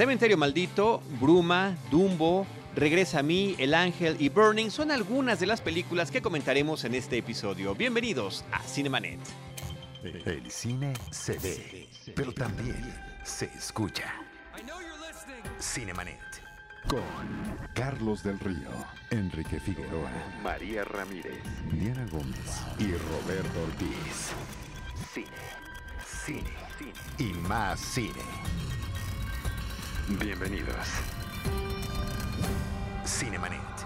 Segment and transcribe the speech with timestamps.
[0.00, 5.60] Cementerio Maldito, Bruma, Dumbo, Regresa a mí, El Ángel y Burning son algunas de las
[5.60, 7.74] películas que comentaremos en este episodio.
[7.74, 9.20] Bienvenidos a Cinemanet.
[10.02, 11.86] El cine se ve,
[12.16, 12.82] pero también
[13.24, 14.14] se escucha.
[15.60, 16.18] Cinemanet.
[16.88, 17.02] Con
[17.74, 18.70] Carlos del Río,
[19.10, 20.10] Enrique Figueroa,
[20.42, 24.32] María Ramírez, Diana Gómez y Roberto Ortiz.
[25.12, 25.26] Cine,
[26.24, 28.22] cine, cine y más cine.
[30.08, 30.86] Bienvenidos.
[33.04, 33.79] Cinemanet.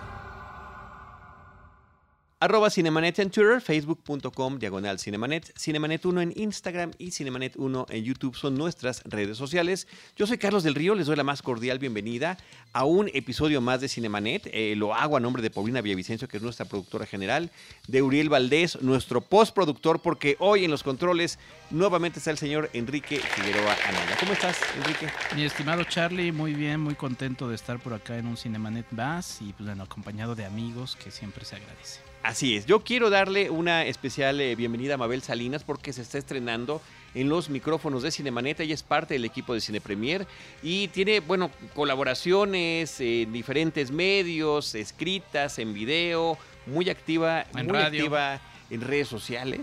[2.44, 8.04] Arroba Cinemanet en Twitter, facebook.com, diagonal Cinemanet, Cinemanet 1 en Instagram y Cinemanet 1 en
[8.04, 9.88] YouTube son nuestras redes sociales.
[10.14, 12.36] Yo soy Carlos del Río, les doy la más cordial bienvenida
[12.74, 14.50] a un episodio más de Cinemanet.
[14.52, 17.50] Eh, lo hago a nombre de Paulina Villavicencio, que es nuestra productora general,
[17.88, 21.38] de Uriel Valdés, nuestro postproductor, porque hoy en los controles
[21.70, 24.18] nuevamente está el señor Enrique Figueroa Anaya.
[24.20, 25.08] ¿Cómo estás, Enrique?
[25.34, 29.40] Mi estimado Charlie, muy bien, muy contento de estar por acá en un Cinemanet más
[29.40, 32.13] y pues, bueno, acompañado de amigos que siempre se agradece.
[32.25, 36.17] Así es, yo quiero darle una especial eh, bienvenida a Mabel Salinas porque se está
[36.17, 36.81] estrenando
[37.14, 38.61] en los micrófonos de Cinemanet.
[38.61, 40.27] Ella es parte del equipo de Cine Premier
[40.62, 48.00] y tiene, bueno, colaboraciones en diferentes medios, escritas, en video, muy activa, En muy radio.
[48.05, 49.61] activa en redes sociales.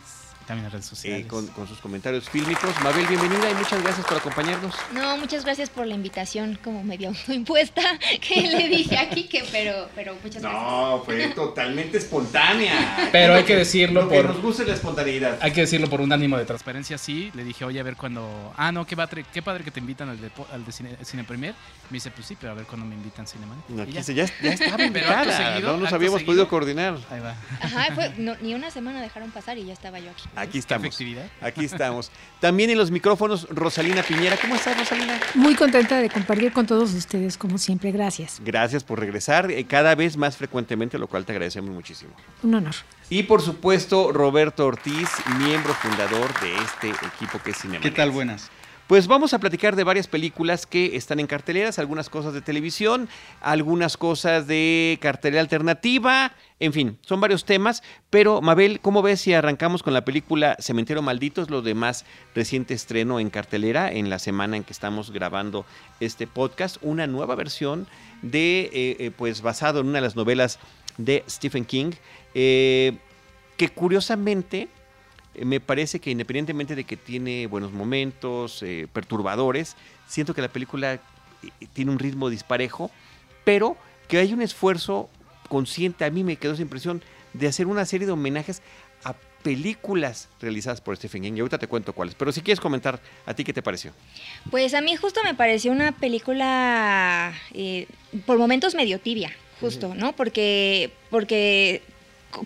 [0.52, 1.26] También en redes eh, sociales.
[1.28, 2.72] con, con sus comentarios fílmicos.
[2.84, 4.76] Mabel, bienvenida y muchas gracias por acompañarnos.
[4.94, 7.82] No, muchas gracias por la invitación, como medio autoimpuesta,
[8.20, 11.06] que le dije aquí que, pero, pero muchas gracias.
[11.06, 13.10] fue totalmente espontánea.
[13.14, 15.38] Pero hay que decirlo Lo que por- nos gusta la espontaneidad.
[15.42, 17.32] Hay que decirlo por un ánimo de transparencia, sí.
[17.34, 18.54] Le dije, oye, a ver cuando...
[18.58, 21.24] Ah, no, qué padre, qué padre que te invitan al de, al de cine, Cine
[21.24, 21.54] Premier.
[21.90, 23.64] Me dice, pues sí, pero a ver cuándo me invitan Cinemanet.
[23.70, 24.04] No, ya.
[24.04, 26.26] se- ya, ya estaba Pero invitada, seguido, no nos habíamos seguido.
[26.34, 26.98] podido coordinar.
[27.10, 27.36] Ahí va.
[27.62, 30.24] Ajá, fue, no, ni una semana dejaron pasar y ya estaba yo aquí.
[30.42, 30.88] Aquí ¿Qué estamos.
[30.88, 31.26] efectividad?
[31.42, 32.12] Aquí estamos.
[32.40, 34.38] También en los micrófonos, Rosalina Piñera.
[34.42, 35.20] ¿Cómo estás, Rosalina?
[35.36, 37.92] Muy contenta de compartir con todos ustedes, como siempre.
[37.92, 38.42] Gracias.
[38.44, 42.12] Gracias por regresar eh, cada vez más frecuentemente, lo cual te agradecemos muchísimo.
[42.44, 42.76] Un honor.
[43.10, 47.82] Y por supuesto, Roberto Ortiz, miembro fundador de este equipo que es Cinema.
[47.82, 48.10] ¿Qué tal?
[48.12, 48.50] Buenas.
[48.92, 53.08] Pues vamos a platicar de varias películas que están en carteleras, algunas cosas de televisión,
[53.40, 59.34] algunas cosas de cartelera alternativa, en fin, son varios temas, pero Mabel, ¿cómo ves si
[59.34, 61.42] arrancamos con la película Cementerio Maldito?
[61.42, 62.04] Es lo de más
[62.36, 65.66] reciente estreno en cartelera en la semana en que estamos grabando
[66.02, 67.88] este podcast, una nueva versión
[68.22, 70.60] de, eh, eh, pues basado en una de las novelas
[70.98, 71.92] de Stephen King,
[72.34, 72.98] eh,
[73.56, 74.68] que curiosamente
[75.36, 79.76] me parece que independientemente de que tiene buenos momentos, eh, perturbadores,
[80.08, 81.00] siento que la película eh,
[81.74, 82.92] tiene un ritmo disparejo,
[83.44, 83.78] pero
[84.08, 85.10] que hay un esfuerzo
[85.48, 87.02] consciente, a mí me quedó esa impresión,
[87.34, 88.62] de hacer una serie de homenajes
[89.04, 91.34] a películas realizadas por Stephen King.
[91.36, 92.16] Y ahorita te cuento cuáles.
[92.16, 93.92] Pero si quieres comentar, ¿a ti qué te pareció?
[94.50, 97.88] Pues a mí justo me pareció una película eh,
[98.26, 100.14] por momentos medio tibia, justo, ¿no?
[100.14, 101.82] Porque, porque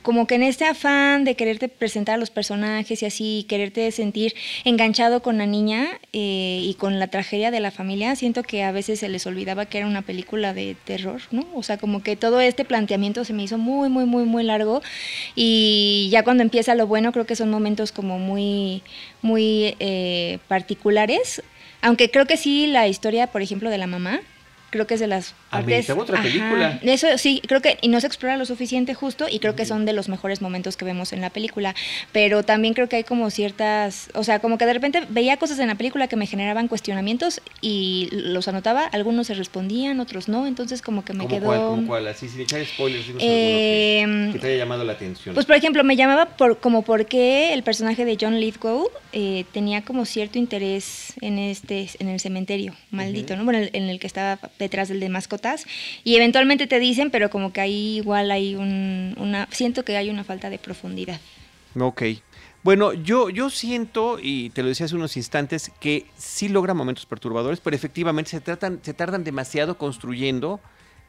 [0.01, 4.33] como que en este afán de quererte presentar a los personajes y así, quererte sentir
[4.63, 8.71] enganchado con la niña eh, y con la tragedia de la familia, siento que a
[8.71, 11.45] veces se les olvidaba que era una película de terror, ¿no?
[11.55, 14.81] O sea, como que todo este planteamiento se me hizo muy, muy, muy, muy largo
[15.35, 18.81] y ya cuando empieza lo bueno creo que son momentos como muy,
[19.21, 21.41] muy eh, particulares,
[21.81, 24.21] aunque creo que sí la historia, por ejemplo, de la mamá,
[24.75, 25.63] creo que es de las partes...
[25.89, 26.23] Ameritaba otra Ajá.
[26.27, 26.79] película.
[26.83, 29.85] Eso sí, creo que y no se explora lo suficiente justo y creo que son
[29.85, 31.73] de los mejores momentos que vemos en la película,
[32.11, 35.59] pero también creo que hay como ciertas, o sea, como que de repente veía cosas
[35.59, 40.45] en la película que me generaban cuestionamientos y los anotaba, algunos se respondían, otros no,
[40.45, 41.59] entonces como que me ¿Cómo quedó cuál?
[41.61, 42.07] ¿Cómo cuál?
[42.07, 45.33] Así, sin echar spoilers, dinos Eh, alguno que, que te haya llamado la atención.
[45.35, 49.45] pues por ejemplo, me llamaba por, como por qué el personaje de John Lithgow eh,
[49.53, 53.45] tenía como cierto interés en este, en el cementerio maldito, ¿no?
[53.45, 55.65] Bueno, en el que estaba detrás del de mascotas.
[56.03, 60.09] Y eventualmente te dicen, pero como que ahí igual hay un, una, siento que hay
[60.09, 61.19] una falta de profundidad.
[61.79, 62.03] Ok.
[62.63, 67.05] Bueno, yo, yo siento, y te lo decía hace unos instantes, que sí logra momentos
[67.05, 70.59] perturbadores, pero efectivamente se, tratan, se tardan demasiado construyendo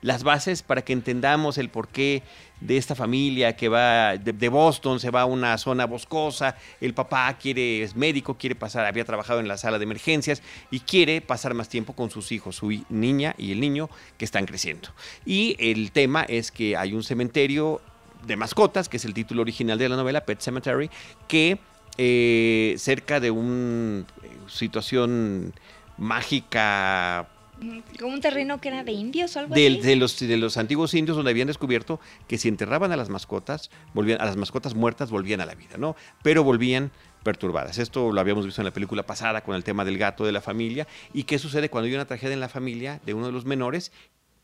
[0.06, 2.22] las bases para que entendamos el porqué
[2.60, 7.36] de esta familia que va de, Boston, se va a una zona boscosa, el papá
[7.36, 11.54] quiere, es médico, quiere pasar, había trabajado en la sala de emergencias y quiere pasar
[11.54, 14.90] más tiempo con sus hijos, su niña y el niño que están creciendo.
[15.24, 17.80] Y el tema es que hay un cementerio
[18.24, 20.88] de mascotas, que es el título original de la novela, Pet Cemetery,
[21.26, 21.58] que
[21.98, 24.04] eh, cerca de una
[24.46, 25.52] situación
[25.98, 27.26] mágica
[27.98, 29.86] Como un terreno que era de indios o algo del- así.
[29.86, 33.70] de, los, de los antiguos indios donde habían descubierto que si enterraban a las mascotas,
[33.94, 35.96] volvían, a las mascotas muertas volvían a la vida, ¿no?
[36.22, 36.90] Pero volvían
[37.22, 37.78] perturbadas.
[37.78, 40.40] Esto lo habíamos visto en la película pasada con el tema del gato de la
[40.40, 40.86] familia.
[41.14, 43.90] ¿Y qué sucede cuando hay una tragedia en la familia de uno de los menores?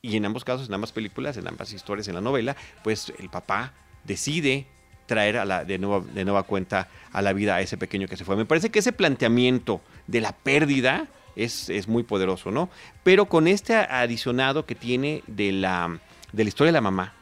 [0.01, 3.29] Y en ambos casos, en ambas películas, en ambas historias, en la novela, pues el
[3.29, 3.73] papá
[4.05, 4.67] decide
[5.07, 8.17] traer a la, de, nueva, de nueva cuenta a la vida a ese pequeño que
[8.17, 8.35] se fue.
[8.35, 11.07] Me parece que ese planteamiento de la pérdida
[11.37, 12.69] es, es muy poderoso, ¿no?
[13.03, 16.01] Pero con este adicionado que tiene de la,
[16.33, 17.15] de la historia de la mamá,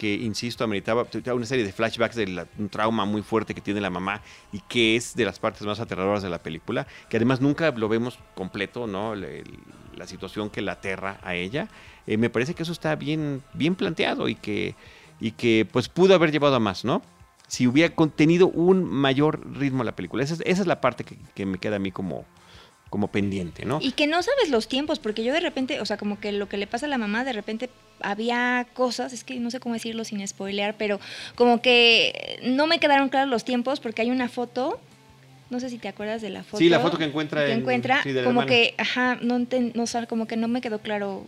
[0.00, 3.90] que, insisto, ameritaba una serie de flashbacks de un trauma muy fuerte que tiene la
[3.90, 7.70] mamá y que es de las partes más aterradoras de la película, que además nunca
[7.70, 9.14] lo vemos completo, ¿no?
[9.14, 11.68] La, situación que la aterra a ella.
[12.06, 14.74] Eh, me parece que eso está bien, bien planteado y que,
[15.20, 17.02] y que pues pudo haber llevado a más, ¿no?
[17.46, 20.24] Si hubiera contenido un mayor ritmo la película.
[20.24, 22.24] Esa es, esa es la parte que, que me queda a mí como,
[22.90, 23.78] como pendiente, ¿no?
[23.80, 26.48] Y que no sabes los tiempos, porque yo de repente, o sea, como que lo
[26.48, 27.70] que le pasa a la mamá, de repente
[28.00, 30.98] había cosas, es que no sé cómo decirlo sin spoilear, pero
[31.36, 34.80] como que no me quedaron claros los tiempos porque hay una foto,
[35.50, 36.58] no sé si te acuerdas de la foto.
[36.58, 37.46] Sí, la foto que encuentra.
[37.46, 38.56] Que en- encuentra, sí, de la como hermana.
[38.56, 41.24] que, ajá, no, enten- no, o sea, como que no me quedó claro.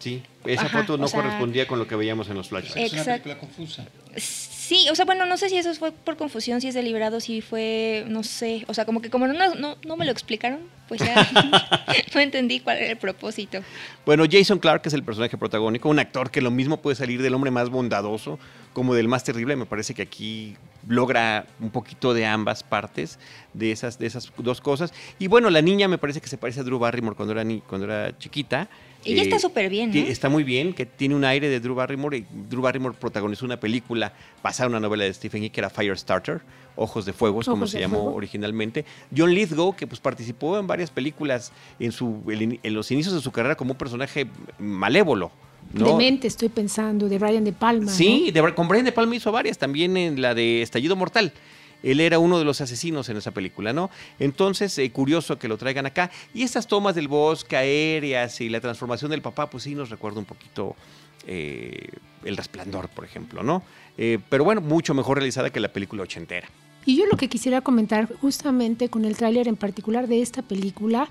[0.00, 2.76] Sí, esa Ajá, foto no o sea- correspondía con lo que veíamos en los flashbacks.
[2.76, 3.22] Es una Exacto.
[3.24, 3.86] película confusa.
[4.16, 4.59] Sí,
[4.90, 8.04] o sea, bueno, no sé si eso fue por confusión, si es deliberado, si fue,
[8.08, 11.14] no sé, o sea, como que como no, no, no me lo explicaron, pues ya
[12.14, 13.60] no entendí cuál era el propósito.
[14.06, 17.34] Bueno, Jason Clark es el personaje protagónico, un actor que lo mismo puede salir del
[17.34, 18.38] hombre más bondadoso
[18.72, 19.56] como del más terrible.
[19.56, 20.56] Me parece que aquí
[20.88, 23.18] logra un poquito de ambas partes,
[23.54, 24.92] de esas, de esas dos cosas.
[25.18, 27.60] Y bueno, la niña me parece que se parece a Drew Barrymore cuando era, ni,
[27.60, 28.68] cuando era chiquita.
[29.04, 32.18] Ella Eh, está súper bien, Está muy bien, que tiene un aire de Drew Barrymore.
[32.18, 34.12] y Drew Barrymore protagonizó una película
[34.42, 36.40] basada en una novela de Stephen King que era Firestarter,
[36.82, 38.14] Ojos de Fuego, es como se llamó Fuego.
[38.16, 38.84] originalmente.
[39.14, 43.30] John Lithgow, que pues participó en varias películas en, su, en los inicios de su
[43.30, 44.26] carrera como un personaje
[44.58, 45.30] malévolo.
[45.74, 45.84] ¿no?
[45.86, 47.92] Demente, estoy pensando, de Brian De Palma.
[47.92, 51.32] Sí, de- con Brian De Palma hizo varias, también en la de Estallido Mortal.
[51.82, 53.88] Él era uno de los asesinos en esa película, ¿no?
[54.18, 56.10] Entonces, eh, curioso que lo traigan acá.
[56.34, 60.18] Y estas tomas del bosque aéreas y la transformación del papá, pues sí nos recuerda
[60.18, 60.76] un poquito
[61.26, 61.88] eh,
[62.24, 63.62] El Resplandor, por ejemplo, ¿no?
[63.96, 66.48] Eh, pero bueno, mucho mejor realizada que la película ochentera.
[66.86, 71.08] Y yo lo que quisiera comentar justamente con el tráiler en particular de esta película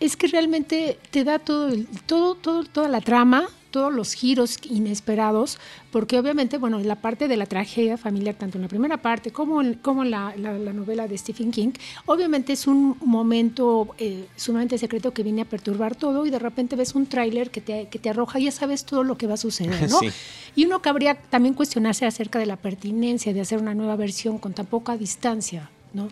[0.00, 1.70] es que realmente te da todo,
[2.06, 5.58] todo, todo, toda la trama, todos los giros inesperados,
[5.90, 9.32] porque obviamente, bueno, en la parte de la tragedia familiar, tanto en la primera parte
[9.32, 11.70] como en, como en la, la- la novela de Stephen King,
[12.06, 16.76] obviamente es un momento eh, sumamente secreto que viene a perturbar todo y de repente
[16.76, 19.36] ves un tráiler que te, que te arroja, ya sabes todo lo que va a
[19.38, 19.98] suceder, ¿no?
[20.00, 20.10] Sí.
[20.54, 24.52] Y uno cabría también cuestionarse acerca de la pertinencia de hacer una nueva versión con
[24.52, 26.08] tan poca distancia, ¿no?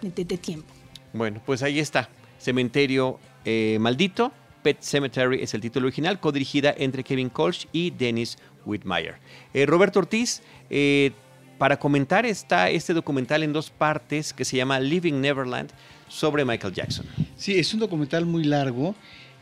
[0.00, 0.72] De, de- de tiempo.
[1.12, 2.08] Bueno, pues ahí está.
[2.38, 4.32] Cementerio eh, Maldito.
[4.62, 9.16] Pet Cemetery es el título original, codirigida entre Kevin Kolsch y Dennis Whitmire.
[9.54, 11.12] Eh, Roberto Ortiz, eh,
[11.58, 15.70] para comentar está este documental en dos partes que se llama Living Neverland
[16.08, 17.06] sobre Michael Jackson.
[17.36, 18.94] Sí, es un documental muy largo,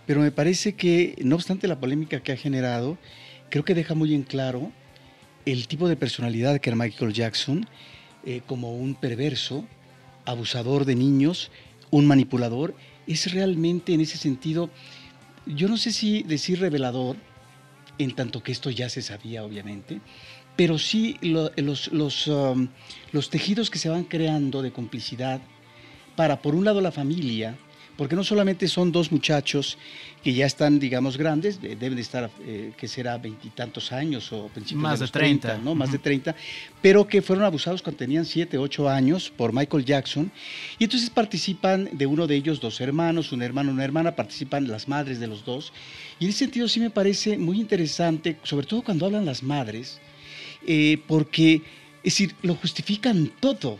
[0.06, 2.98] pero me parece que, no obstante la polémica que ha generado,
[3.48, 4.70] creo que deja muy en claro
[5.46, 7.66] el tipo de personalidad que era Michael Jackson,
[8.24, 9.64] eh, como un perverso,
[10.26, 11.50] abusador de niños,
[11.90, 12.74] un manipulador.
[13.06, 14.70] Es realmente en ese sentido,
[15.46, 17.16] yo no sé si decir revelador,
[17.98, 20.00] en tanto que esto ya se sabía, obviamente,
[20.56, 22.68] pero sí lo- los, los, um,
[23.12, 25.40] los tejidos que se van creando de complicidad
[26.16, 27.56] para, por un lado, la familia,
[28.00, 29.76] porque no solamente son dos muchachos
[30.24, 34.82] que ya están, digamos, grandes, deben de estar, eh, que será veintitantos años o principios
[34.82, 35.74] Más de de los 30, 30, ¿no?
[35.74, 36.04] Más de ujú.
[36.04, 36.34] 30,
[36.80, 40.32] pero que fueron abusados cuando tenían 7, 8 años por Michael Jackson.
[40.78, 44.88] Y entonces participan de uno de ellos dos hermanos, un hermano, una hermana, participan las
[44.88, 45.70] madres de los dos.
[46.18, 50.00] Y en ese sentido sí me parece muy interesante, sobre todo cuando hablan las madres,
[50.66, 51.56] eh, porque,
[52.02, 53.78] es decir, lo justifican todo.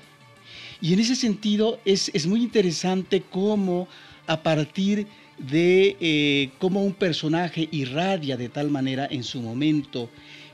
[0.83, 3.89] Y en ese sentido es, es muy interesante cómo
[4.31, 5.09] a partir
[5.39, 10.09] de eh, cómo un personaje irradia de tal manera en su momento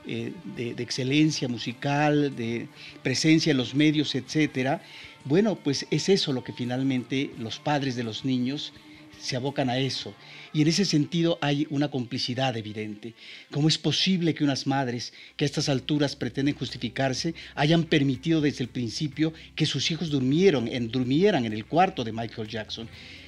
[0.07, 2.67] eh, de, de excelencia musical, de
[3.03, 4.81] presencia en los medios, etcétera,
[5.25, 8.73] bueno, pues es eso lo que finalmente los padres de los niños
[9.21, 10.13] se abocan a eso.
[10.53, 13.13] Y en ese sentido hay una complicidad evidente.
[13.51, 18.63] ¿Cómo es posible que unas madres que a estas alturas pretenden justificarse hayan permitido desde
[18.63, 22.87] el principio que sus hijos durmieron en, durmieran en el cuarto de Michael Jackson?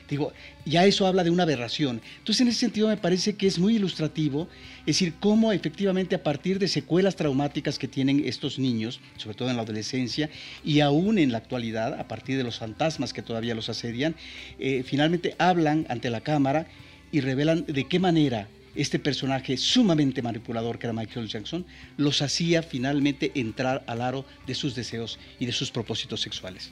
[0.09, 0.33] Digo,
[0.65, 2.01] ya eso habla de una aberración.
[2.17, 4.47] Entonces, en ese sentido, me parece que es muy ilustrativo,
[4.81, 9.49] es decir, cómo efectivamente a partir de secuelas traumáticas que tienen estos niños, sobre todo
[9.49, 10.29] en la adolescencia,
[10.65, 14.15] y aún en la actualidad, a partir de los fantasmas que todavía los asedian,
[14.59, 16.67] eh, finalmente hablan ante la cámara
[17.11, 21.65] y revelan de qué manera este personaje sumamente manipulador que era Michael Jackson
[21.97, 26.71] los hacía finalmente entrar al aro de sus deseos y de sus propósitos sexuales.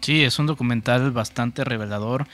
[0.00, 2.26] Sí, es un documental bastante revelador.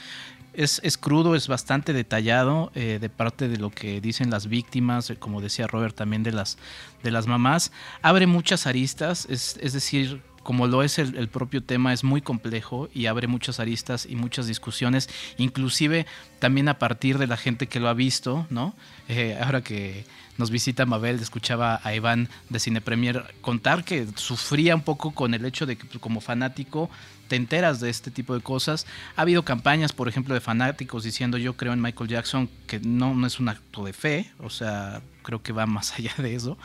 [0.53, 5.09] Es, es crudo, es bastante detallado eh, de parte de lo que dicen las víctimas,
[5.09, 6.57] eh, como decía Robert, también de las,
[7.03, 7.73] de las mamás.
[8.01, 12.87] Abre muchas aristas, es, es decir, como lo es el, propio tema, es muy complejo
[12.93, 16.05] y abre muchas aristas y muchas discusiones, inclusive
[16.37, 18.75] también a partir de la gente que lo ha visto, ¿no?
[19.09, 20.05] Eh, ahora que
[20.37, 25.33] nos visita Mabel, escuchaba a Iván de Cine Premier contar que sufría un poco con
[25.33, 26.91] el hecho de que pues, como fanático
[27.27, 28.85] te enteras de este tipo de cosas.
[29.15, 33.13] Ha habido campañas, por ejemplo, de fanáticos diciendo yo creo en Michael Jackson, que no,
[33.13, 36.57] no es un acto de fe, o sea, creo que va más allá de eso.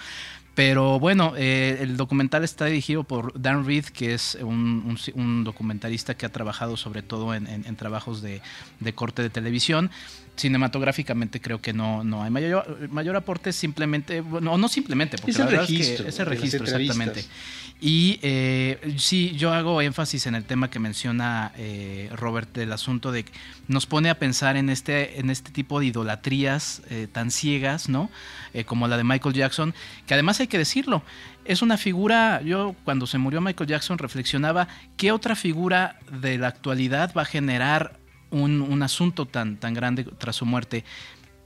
[0.54, 5.44] Pero bueno, eh, el documental está dirigido por Dan Reed, que es un, un, un
[5.44, 8.42] documentalista que ha trabajado sobre todo en, en, trabajos de,
[8.80, 9.90] de, corte de televisión.
[10.40, 15.38] Cinematográficamente creo que no, no hay mayor, mayor aporte, simplemente, no, no simplemente, porque es
[15.38, 17.24] la el verdad registro, es que es el registro, exactamente.
[17.78, 23.12] Y eh, sí, yo hago énfasis en el tema que menciona eh, Robert, del asunto
[23.12, 23.32] de que
[23.68, 28.10] nos pone a pensar en este, en este tipo de idolatrías eh, tan ciegas, ¿no?
[28.54, 29.74] Eh, como la de Michael Jackson,
[30.06, 31.02] que además hay que decirlo,
[31.44, 36.48] es una figura, yo cuando se murió Michael Jackson reflexionaba, ¿qué otra figura de la
[36.48, 37.99] actualidad va a generar
[38.30, 40.84] un, un asunto tan, tan grande tras su muerte?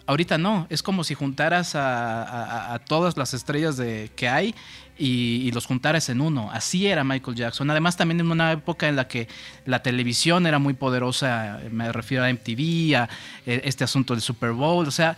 [0.06, 4.54] Ahorita no, es como si juntaras a, todas las estrellas de, que hay
[4.98, 6.50] y, y, los juntaras en uno.
[6.52, 7.70] Así era Michael Jackson.
[7.70, 9.28] Además, también en una época en la que
[9.64, 13.08] la televisión era muy poderosa, me refiero a MTV, a
[13.46, 15.16] eh, este asunto del Super Bowl, o sea,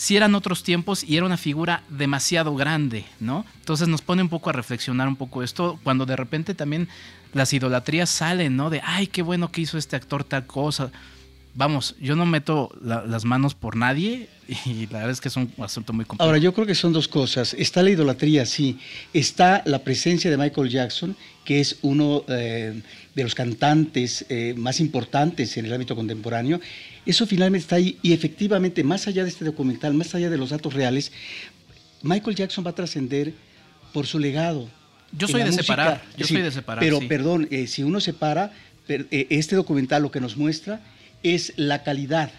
[0.00, 3.44] sí eran otros tiempos y era una figura demasiado grande, ¿no?
[3.58, 6.88] Entonces nos pone un poco a reflexionar un poco esto, cuando de repente también
[7.34, 8.70] las idolatrías salen, ¿no?
[8.70, 10.90] De, ay, qué bueno que hizo este actor tal cosa
[11.54, 14.28] vamos, yo no meto la, las manos por nadie
[14.66, 16.26] y la verdad es que es un asunto muy complejo.
[16.26, 17.54] Ahora, yo creo que son dos cosas.
[17.54, 18.78] Está la idolatría, sí.
[19.12, 22.80] Está la presencia de Michael Jackson, que es uno eh,
[23.14, 26.60] de los cantantes eh, más importantes en el ámbito contemporáneo.
[27.06, 30.50] Eso finalmente está ahí y efectivamente, más allá de este documental, más allá de los
[30.50, 31.12] datos reales,
[32.02, 33.32] Michael Jackson va a trascender
[33.92, 34.68] por su legado.
[35.12, 35.62] Yo soy de música.
[35.64, 36.82] separar, yo sí, soy de separar.
[36.82, 37.06] Pero sí.
[37.06, 38.52] perdón, eh, si uno separa,
[38.86, 40.80] per, este documental lo que nos muestra
[41.22, 42.30] es la calidad.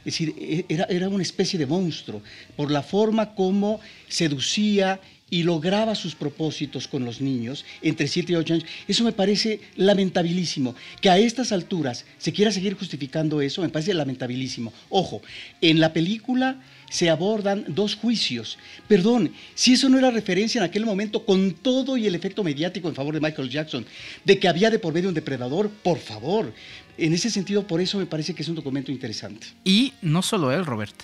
[0.00, 2.22] Es decir, e, era, era, una especie de monstruo
[2.56, 5.00] por la forma como seducía
[5.30, 8.66] y lograba sus propósitos con los niños entre 7 y 8 años.
[8.86, 10.74] Eso me parece lamentabilísimo.
[11.00, 14.72] Que a estas alturas se quiera seguir justificando eso, me parece lamentabilísimo.
[14.90, 15.22] Ojo,
[15.60, 18.58] en la película se abordan dos juicios.
[18.86, 22.88] Perdón, si eso no era referencia en aquel momento con todo y el efecto mediático
[22.88, 23.84] en favor de Michael Jackson,
[24.24, 26.52] de que había de por medio un depredador, por favor.
[26.96, 29.48] En ese sentido, por eso me parece que es un documento interesante.
[29.64, 30.94] Y no solo él, Robert,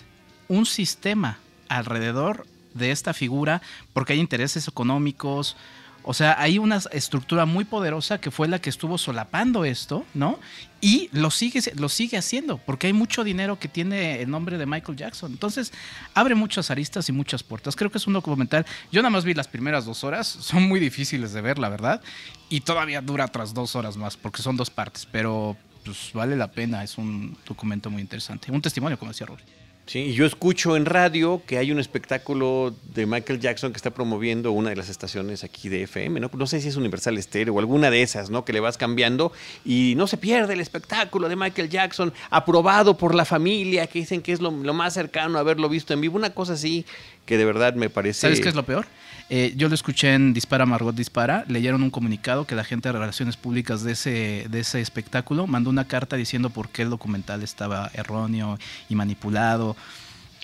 [0.46, 3.62] un sistema alrededor de esta figura,
[3.92, 5.56] porque hay intereses económicos,
[6.02, 10.38] o sea, hay una estructura muy poderosa que fue la que estuvo solapando esto, ¿no?
[10.80, 14.64] Y lo sigue, lo sigue haciendo, porque hay mucho dinero que tiene el nombre de
[14.64, 15.32] Michael Jackson.
[15.32, 15.72] Entonces,
[16.14, 17.76] abre muchas aristas y muchas puertas.
[17.76, 18.64] Creo que es un documental.
[18.90, 22.00] Yo nada más vi las primeras dos horas, son muy difíciles de ver, la verdad.
[22.48, 26.50] Y todavía dura otras dos horas más, porque son dos partes, pero pues vale la
[26.50, 26.82] pena.
[26.82, 28.50] Es un documento muy interesante.
[28.50, 29.44] Un testimonio, como decía Robert.
[29.90, 33.90] Sí, y yo escucho en radio que hay un espectáculo de Michael Jackson que está
[33.90, 36.30] promoviendo una de las estaciones aquí de FM, ¿no?
[36.32, 38.44] No sé si es Universal Stereo o alguna de esas, ¿no?
[38.44, 39.32] Que le vas cambiando
[39.64, 44.22] y no se pierde el espectáculo de Michael Jackson, aprobado por la familia, que dicen
[44.22, 46.86] que es lo, lo más cercano a haberlo visto en vivo, una cosa así
[47.30, 48.22] que de verdad me parece...
[48.22, 48.88] ¿Sabes qué es lo peor?
[49.28, 52.94] Eh, yo lo escuché en Dispara Margot Dispara, leyeron un comunicado que la gente de
[52.94, 57.44] Relaciones Públicas de ese, de ese espectáculo mandó una carta diciendo por qué el documental
[57.44, 58.58] estaba erróneo
[58.88, 59.76] y manipulado.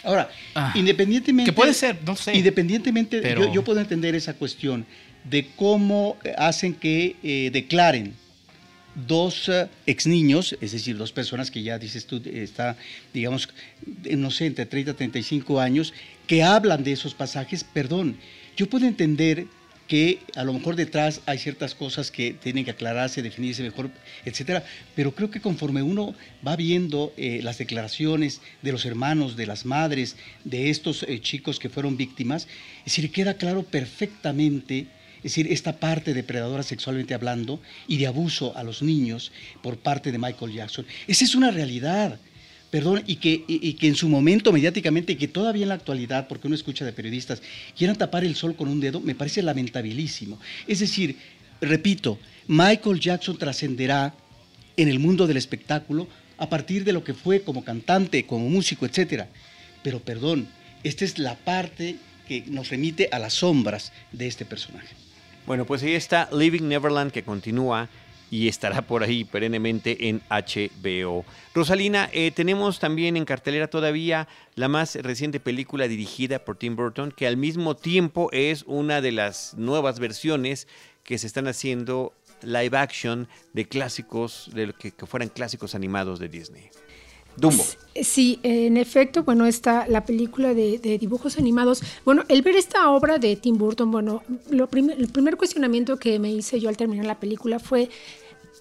[0.05, 1.51] Ahora, ah, independientemente...
[1.51, 2.37] Que puede ser, no sé.
[2.37, 3.47] Independientemente, pero...
[3.47, 4.87] yo, yo, puedo entender esa cuestión
[5.25, 8.15] de cómo hacen que eh, declaren
[8.97, 12.77] dos uh, ex niños, es decir, dos personas que ya dices tú, está,
[13.13, 13.49] digamos,
[13.85, 15.93] no sé, entre 30 y 35 años,
[16.27, 18.17] que hablan de esos pasajes, perdón,
[18.57, 19.47] yo puedo entender
[19.87, 23.91] que a lo mejor detrás hay ciertas cosas que tienen que aclararse, definirse mejor,
[24.25, 24.65] etcétera,
[24.95, 26.15] pero creo que conforme uno
[26.47, 31.59] va viendo eh, las declaraciones de los hermanos, de las madres, de estos eh, chicos
[31.59, 32.49] que fueron víctimas,
[32.81, 38.57] es decir, queda claro perfectamente es decir, esta parte depredadora sexualmente hablando y de abuso
[38.57, 40.87] a los niños por parte de Michael Jackson.
[41.09, 42.21] Esa es una realidad
[42.71, 46.29] perdón, y que, y, que en su momento mediáticamente, y que todavía en la actualidad,
[46.29, 47.43] porque uno escucha de periodistas,
[47.77, 50.39] quieran tapar el sol con un dedo, me parece lamentabilísimo.
[50.67, 51.17] Es decir,
[51.61, 52.19] repito,
[52.49, 54.15] Michael Jackson trascenderá
[54.77, 56.09] en el mundo del espectáculo
[56.39, 59.25] a partir de lo que fue como cantante, como músico, etc.
[59.83, 60.49] Pero perdón,
[60.83, 61.97] esta es la parte
[62.29, 64.95] que nos remite a las sombras de este personaje.
[65.47, 67.89] Bueno, pues ahí está Living Neverland que continúa
[68.31, 71.25] y estará por ahí perennemente en HBO.
[71.55, 77.13] Rosalina, eh, tenemos también en cartelera todavía la más reciente película dirigida por Tim Burton,
[77.13, 80.67] que al mismo tiempo es una de las nuevas versiones
[81.05, 86.29] que se están haciendo live action de clásicos, de que, que fueran clásicos animados de
[86.29, 86.71] Disney.
[87.37, 87.65] Dumbo.
[88.03, 91.83] Sí, en efecto, bueno, está la película de, de, dibujos animados.
[92.05, 96.19] Bueno, el ver esta obra de Tim Burton, bueno, lo primer, el primer cuestionamiento que
[96.19, 97.89] me hice yo al terminar la película fue,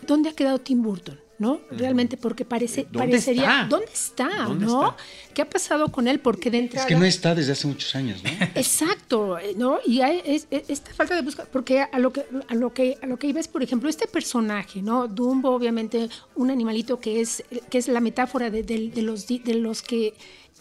[0.08, 1.20] ¿dónde ha quedado Tim Burton?
[1.38, 1.60] ¿No?
[1.70, 3.68] Realmente porque parece, ¿Dónde parecería, está?
[3.68, 4.30] ¿dónde está?
[4.48, 4.90] ¿Dónde ¿no?
[4.92, 5.04] está?
[5.34, 6.20] ¿Qué ha pasado con él?
[6.20, 6.86] Porque de entrada...
[6.86, 8.30] Es que no está desde hace muchos años, ¿no?
[8.56, 9.80] Exacto, ¿no?
[9.86, 12.98] Y hay es- es- esta falta de búsqueda, porque a lo que a lo que
[13.02, 15.08] a lo que iba es, por ejemplo, este personaje, ¿no?
[15.08, 19.54] Dumbo, obviamente, un animalito que es que es la metáfora de, de- de los de
[19.56, 20.14] los que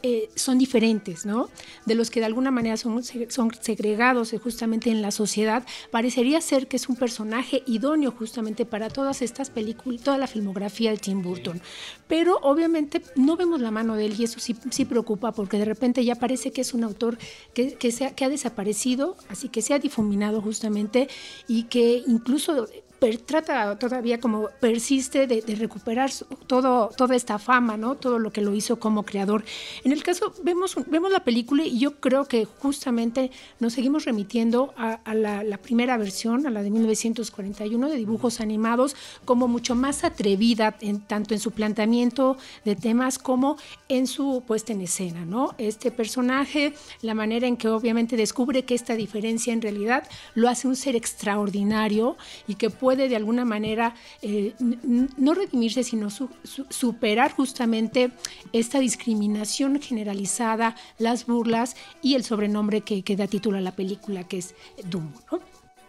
[0.06, 1.48] eh, son diferentes, ¿no?
[1.86, 6.42] De los que de alguna manera son, son segregados eh, justamente en la sociedad, parecería
[6.42, 10.98] ser que es un personaje idóneo justamente para todas estas películas, toda la filmografía de
[10.98, 11.58] Tim Burton.
[12.06, 15.64] Pero obviamente no vemos la mano de él y eso sí, sí preocupa porque de
[15.64, 17.16] repente ya parece que es un autor
[17.54, 21.08] que, que, se ha, que ha desaparecido, así que se ha difuminado justamente
[21.48, 22.68] y que incluso
[23.04, 26.10] per- trata todavía como persiste de, de recuperar
[26.46, 27.96] todo, toda esta fama, ¿no?
[27.96, 29.44] Todo lo que lo hizo como creador.
[29.84, 33.30] En el caso, vemos, vemos la película y yo creo que justamente
[33.60, 38.40] nos seguimos remitiendo a, a la, la primera versión, a la de 1941 de dibujos
[38.40, 38.96] animados,
[39.26, 43.56] como mucho más atrevida, en, tanto en su planteamiento de temas como
[43.90, 45.54] en su puesta en escena, ¿no?
[45.58, 50.66] Este personaje, la manera en que obviamente descubre que esta diferencia en realidad lo hace
[50.68, 56.66] un ser extraordinario y que puede de alguna manera eh, no redimirse, sino su- su-
[56.70, 58.10] superar justamente
[58.52, 64.24] esta discriminación generalizada, las burlas y el sobrenombre que, que da título a la película,
[64.24, 64.54] que es
[64.88, 65.40] Dumbo, ¿no?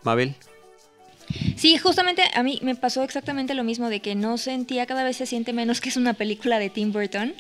[0.04, 0.36] Mabel.
[1.56, 5.18] Sí, justamente a mí me pasó exactamente lo mismo, de que no sentía, cada vez
[5.18, 7.34] se siente menos que es una película de Tim Burton,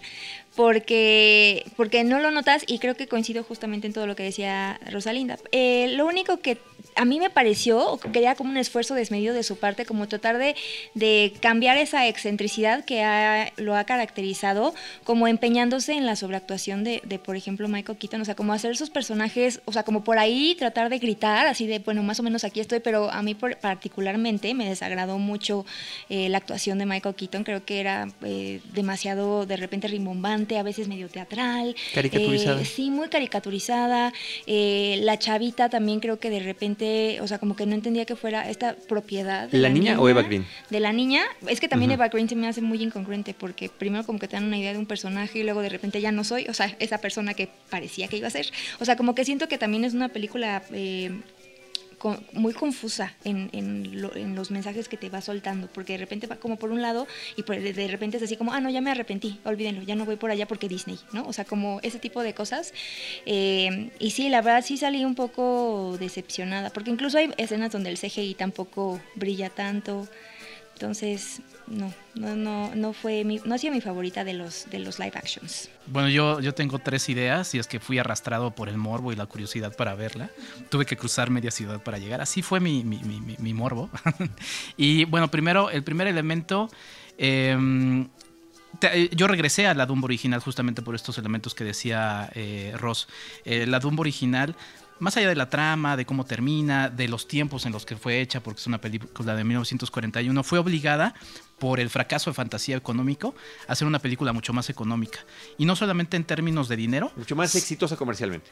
[0.56, 4.80] porque, porque no lo notas y creo que coincido justamente en todo lo que decía
[4.92, 5.38] Rosalinda.
[5.52, 6.58] Eh, lo único que
[6.98, 10.08] a mí me pareció, o que quería como un esfuerzo desmedido de su parte, como
[10.08, 10.56] tratar de,
[10.94, 17.02] de cambiar esa excentricidad que ha- lo ha caracterizado, como empeñándose en la sobreactuación de,
[17.04, 20.20] de, por ejemplo, Michael Keaton, o sea, como hacer sus personajes, o sea, como por
[20.20, 23.36] ahí tratar de gritar, así de, bueno, más o menos aquí estoy, pero a mí
[23.36, 25.66] por- particularmente me desagradó mucho
[26.10, 30.64] eh, la actuación de Michael Keaton, creo que era eh, demasiado de repente rimbombante, a
[30.64, 31.76] veces medio teatral.
[31.94, 32.62] Caricaturizada.
[32.62, 34.14] Eh, sí, muy caricaturizada.
[34.46, 38.16] Eh, la chavita también creo que de repente, o sea, como que no entendía que
[38.16, 39.50] fuera esta propiedad.
[39.50, 40.46] de ¿La niña o Eva Green?
[40.70, 41.24] De la niña.
[41.48, 41.92] Es que también.
[41.92, 44.74] Eva Green se me hace muy incongruente porque primero como que te dan una idea
[44.74, 47.48] de un personaje y luego de repente ya no soy, o sea, esa persona que
[47.70, 48.48] parecía que iba a ser.
[48.80, 50.64] O sea, como que siento que también es una película...
[50.74, 51.12] eh,
[52.34, 56.28] muy confusa en, en lo- en los mensajes que te va soltando, porque de repente
[56.28, 58.92] va como por un lado y de repente es así como, ah, no, ya me
[58.92, 61.26] arrepentí, olvídenlo, ya no voy por allá porque Disney, ¿no?
[61.28, 62.74] O sea, como ese tipo de cosas.
[63.26, 67.90] Eh, y sí, la verdad sí salí un poco decepcionada, porque incluso hay escenas donde
[67.90, 70.08] el CGI tampoco brilla tanto.
[70.76, 75.00] Entonces, no, no, no, no fue mi, no ha mi favorita de los, de los
[75.00, 75.70] live actions.
[75.88, 79.16] Bueno, yo, yo tengo tres ideas y es que fui arrastrado por el morbo y
[79.16, 80.30] la curiosidad para verla.
[80.70, 82.20] Tuve que cruzar media ciudad para llegar.
[82.20, 83.90] Así fue mi, mi- mi- mi- morbo.
[84.78, 86.70] y bueno, primero, el primer elemento...
[87.18, 88.10] em,
[88.82, 93.08] eh, yo regresé a la Dumbo original justamente por estos elementos que decía eh, Ross.
[93.46, 94.54] Eh, la Dumbo original,
[95.00, 98.22] más allá de la trama, de cómo termina, de los tiempos en los que fue
[98.22, 101.14] hecha, porque es una película de 1941, fue obligada
[101.60, 103.36] por el fracaso de fantasía económico
[103.68, 105.20] a hacer una película mucho más económica.
[105.58, 108.50] Y no solamente en términos de dinero, Mucho más exitosa comercialmente.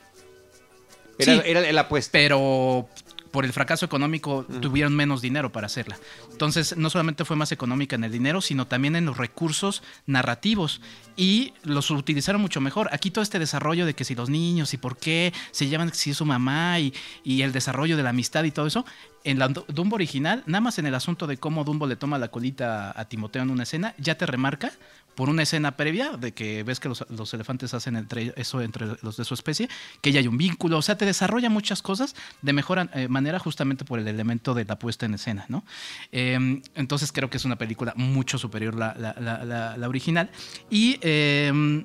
[1.17, 1.41] Era, Sí.
[1.45, 2.11] era la apuesta.
[2.11, 2.89] pero
[3.33, 5.97] por el fracaso económico tuvieron menos dinero para hacerla.
[6.31, 10.79] Entonces, no solamente fue más económica en el dinero, sino también en los recursos narrativos
[11.17, 12.89] y los utilizaron mucho mejor.
[12.91, 16.11] Aquí todo este desarrollo de que si los niños y por qué se llaman si
[16.11, 16.93] es su mamá y,
[17.23, 18.85] y el desarrollo de la amistad y todo eso,
[19.23, 22.19] en la Du- Dumbo original, nada más en el asunto de cómo Dumbo le toma
[22.19, 24.71] la colita a Timoteo en una escena, ya te remarca
[25.15, 28.87] por una escena previa de que ves que los, los elefantes hacen entre eso entre
[29.03, 29.69] los de su especie,
[30.01, 33.22] que ya hay un vínculo, o sea, te desarrolla muchas cosas de mejor eh, manera
[33.39, 35.63] justamente por el elemento de la puesta en escena, ¿no?
[36.11, 40.29] Eh, entonces creo que es una película mucho superior la, la- original
[40.69, 41.83] y eh,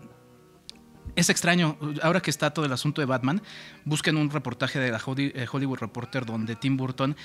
[1.16, 3.42] es extraño, ahora que está todo el asunto de Batman,
[3.85, 7.16] busquen un reportaje de la eh, Hollywood Reporter donde Tim Burton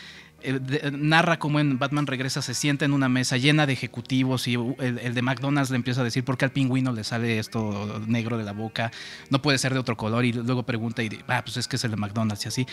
[0.42, 4.76] eh, narra cómo Batman regresa, se sienta en una mesa llena de ejecutivos y uh,
[4.80, 8.38] el, de McDonald's le empieza a decir por qué al pingüino le sale esto negro
[8.38, 8.92] de la boca,
[9.30, 11.84] no puede ser de otro color y luego pregunta y ah, pues es que es
[11.84, 12.68] el de McDonald's y así.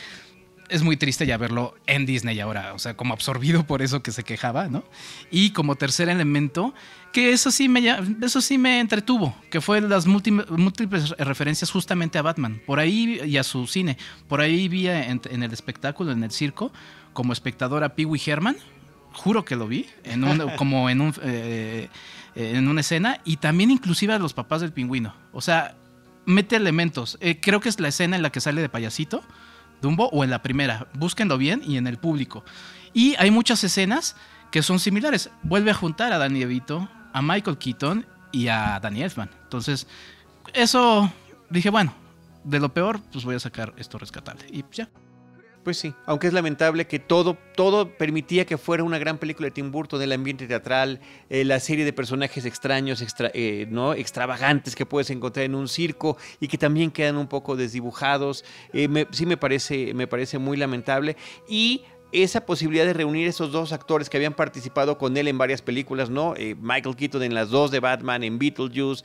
[0.70, 4.12] Es muy triste ya verlo en Disney ahora, o sea, como absorbido por eso que
[4.12, 4.84] se quejaba, ¿no?
[5.30, 6.72] Y como tercer elemento,
[7.12, 7.82] que eso sí me,
[8.22, 13.36] eso sí me entretuvo, que fue las múltiples referencias justamente a Batman, por ahí y
[13.36, 13.98] a su cine.
[14.28, 16.72] Por ahí vi en, el espectáculo, en el circo,
[17.12, 18.56] como espectador a Pee Wee Herman,
[19.12, 20.22] juro que lo vi, en
[20.56, 21.88] como en, un, eh,
[22.34, 25.14] en una escena, y también inclusive a los papás del pingüino.
[25.32, 25.76] O sea,
[26.26, 27.18] mete elementos.
[27.20, 29.22] Eh, creo que es la escena en la que sale de payasito,
[29.80, 30.88] Dumbo, o en la primera.
[30.94, 32.44] Búsquenlo bien y en el público.
[32.92, 34.16] Y hay muchas escenas
[34.50, 35.30] que son similares.
[35.42, 39.30] Vuelve a juntar a Danny DeVito, a Michael Keaton y a Danny Elfman.
[39.44, 39.86] Entonces,
[40.54, 41.12] eso
[41.48, 41.94] dije, bueno,
[42.44, 44.46] de lo peor, pues voy a sacar esto rescatable.
[44.50, 44.88] Y ya.
[45.62, 49.50] Pues sí, aunque es lamentable que todo, todo permitía que fuera una gran película de
[49.50, 53.92] Tim Burton, el ambiente teatral, eh, la serie de personajes extraños, eh, ¿no?
[53.92, 58.42] extravagantes que puedes encontrar en un circo y que también quedan un poco desdibujados.
[58.72, 61.18] Eh, sí me parece, me parece muy lamentable.
[61.46, 65.62] Y esa posibilidad de reunir esos dos actores que habían participado con él en varias
[65.62, 66.34] películas, ¿no?
[66.60, 69.04] Michael Keaton en las dos de Batman, en Beetlejuice,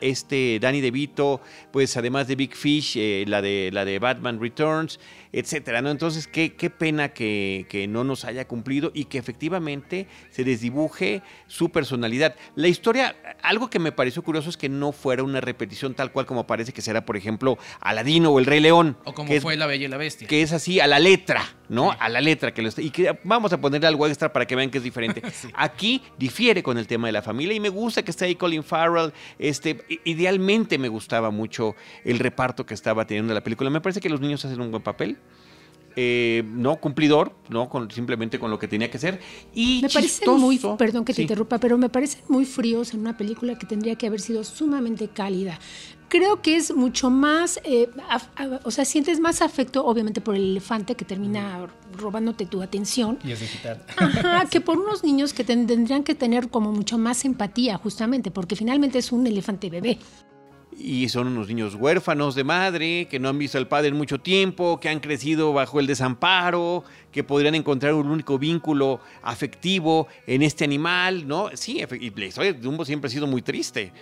[0.00, 1.40] este Danny DeVito,
[1.72, 4.98] pues además de Big Fish, eh, la, de, la de Batman Returns,
[5.32, 5.90] etcétera, ¿no?
[5.90, 11.22] Entonces, qué, qué pena que, que, no nos haya cumplido y que efectivamente se desdibuje
[11.46, 12.34] su personalidad.
[12.54, 16.26] La historia, algo que me pareció curioso es que no fuera una repetición tal cual
[16.26, 18.96] como parece que será, por ejemplo, Aladino o El Rey León.
[19.04, 20.26] O como fue La Bella y la Bestia.
[20.26, 21.27] Que es así, a la letra,
[21.68, 21.92] ¿no?
[21.98, 22.52] A la letra.
[22.52, 25.22] que lo Y que vamos a ponerle algo extra para que vean que es diferente.
[25.54, 28.62] Aquí difiere con el tema de la familia y me gusta que esté ahí Colin
[28.62, 29.12] Farrell.
[29.38, 33.70] Este, idealmente me gustaba mucho el reparto que estaba teniendo la película.
[33.70, 35.18] Me parece que los niños hacen un buen papel.
[35.96, 39.20] Eh, no cumplidor, no con, simplemente con lo que tenía que ser.
[39.54, 43.16] Y me parecen muy, perdón que te interrumpa, pero me parecen muy fríos en una
[43.16, 45.58] película que tendría que haber sido sumamente cálida.
[46.08, 47.90] Creo que es mucho más, eh,
[48.62, 51.66] o sea, sientes más afecto, obviamente, por el elefante que termina
[51.98, 53.18] robándote tu atención.
[53.22, 53.82] Y es digital.
[53.96, 58.56] Ajá, que por unos niños que tendrían que tener como mucho más empatía, justamente, porque
[58.56, 59.98] finalmente es un elefante bebé
[60.78, 64.18] y son unos niños huérfanos de madre, que no han visto al padre en mucho
[64.20, 70.42] tiempo, que han crecido bajo el desamparo, que podrían encontrar un único vínculo afectivo en
[70.42, 71.50] este animal, ¿no?
[71.54, 73.92] Sí, y la historia de Dumbo siempre ha sido muy triste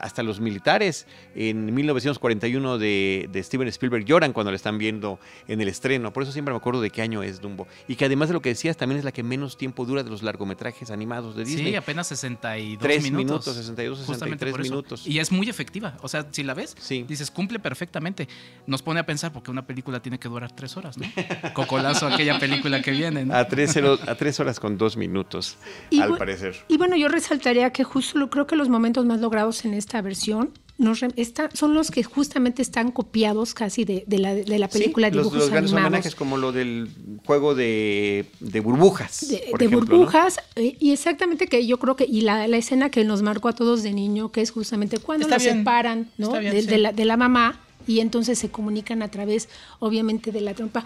[0.00, 5.60] hasta los militares en 1941 de, de, Steven Spielberg lloran cuando la están viendo en
[5.60, 6.12] el estreno.
[6.12, 7.66] Por eso siempre me acuerdo de qué año es Dumbo.
[7.88, 10.10] Y que además de lo que decías, también es la que menos tiempo dura de
[10.10, 11.66] los largometrajes animados de Disney.
[11.72, 13.24] Sí, apenas 62 Tres minutos.
[13.24, 15.06] minutos 62, 63 minutos.
[15.06, 15.96] Y es muy efectiva.
[16.02, 16.76] O sea, si la ves,
[17.06, 18.28] dices, cumple perfectamente.
[18.66, 21.06] Nos pone a pensar porque una película tiene que durar tres horas, ¿no?
[21.54, 23.34] Cocolazo, aquella película que viene, ¿no?
[23.34, 25.56] A tres, a tres horas con dos minutos,
[26.00, 26.56] al parecer.
[26.68, 30.52] Y bueno, yo resaltaría que justo creo que los momentos más logrados en esta versión
[31.52, 35.50] son los que justamente están copiados casi de, la, de la, película sí, los, los,
[35.50, 36.88] grandes homenajes como lo del
[37.24, 38.26] juego de,
[38.62, 39.28] burbujas.
[39.28, 43.48] De, burbujas, eh, y exactamente que yo creo que, y la, escena que nos marcó
[43.48, 47.60] a todos de niño, que es justamente cuando nos separan de, la, de la mamá
[47.86, 50.84] y entonces se comunican a través, obviamente, de la trompa.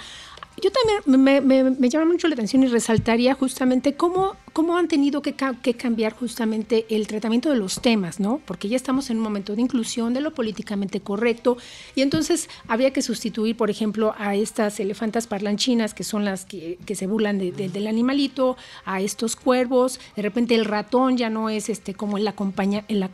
[0.60, 5.34] Yo también me, llama mucho la atención y resaltaría justamente cómo, cómo han tenido que,
[5.34, 8.40] cambiar justamente el tratamiento de los temas, ¿no?
[8.44, 11.58] Porque ya estamos en un momento de inclusión, de lo políticamente correcto,
[11.94, 16.78] y entonces había que sustituir, por ejemplo, a estas elefantas parlanchinas, que son las que,
[16.92, 21.94] se burlan del animalito, a estos cuervos, de repente el ratón ya no es este
[21.94, 23.04] como el, acompaña, el,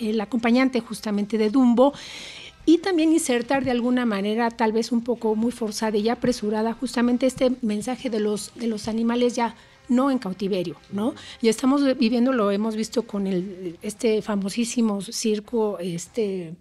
[0.00, 1.94] el acompañante justamente de Dumbo
[2.66, 7.26] y también insertar de alguna manera, tal vez un poco muy forzada y apresurada, justamente
[7.26, 9.54] este mensaje de los, de los animales ya
[9.88, 11.14] no en cautiverio, ¿no?
[11.40, 16.54] Ya estamos viviendo, lo hemos visto con el, este famosísimo circo este,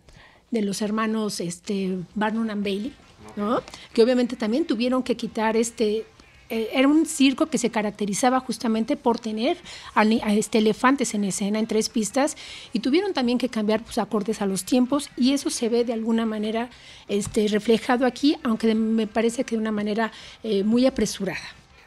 [0.52, 2.94] de los hermanos este, Barnum and Bailey,
[3.36, 3.64] ¿no?
[3.92, 6.06] Que obviamente también tuvieron que quitar este
[6.50, 9.58] eh, era un circo que se caracterizaba justamente por tener
[9.96, 12.38] a, este elefantes en escena en tres pistas
[12.72, 15.94] y tuvieron también que cambiar pues, acordes a los tiempos y eso se ve de
[15.94, 16.70] alguna manera
[17.08, 20.12] este, reflejado aquí, aunque me parece que de una manera
[20.44, 21.40] eh, muy apresurada.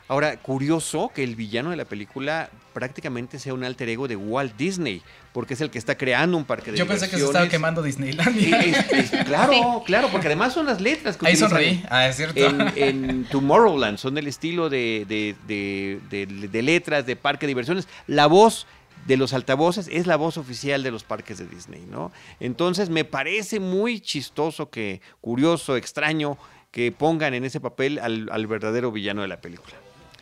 [0.08, 4.56] Ahora, curioso que el villano de la película prácticamente sea un alter ego de Walt
[4.56, 7.48] Disney, porque es el que está creando un parque de Yo pensé que se estaba
[7.48, 8.86] quemando Disneylandia.
[9.26, 12.38] claro, claro, porque además son las letras que Ahí sonreí, ah, es cierto.
[12.76, 17.88] En, Tomorrowland, son del estilo de, de, letras, de parque de diversiones.
[18.06, 18.68] La voz
[19.08, 22.12] de los altavoces es la voz oficial de los parques de Disney, ¿no?
[22.38, 26.38] Entonces me parece muy chistoso que, curioso, extraño,
[26.70, 29.74] que pongan en ese papel al verdadero villano de la película.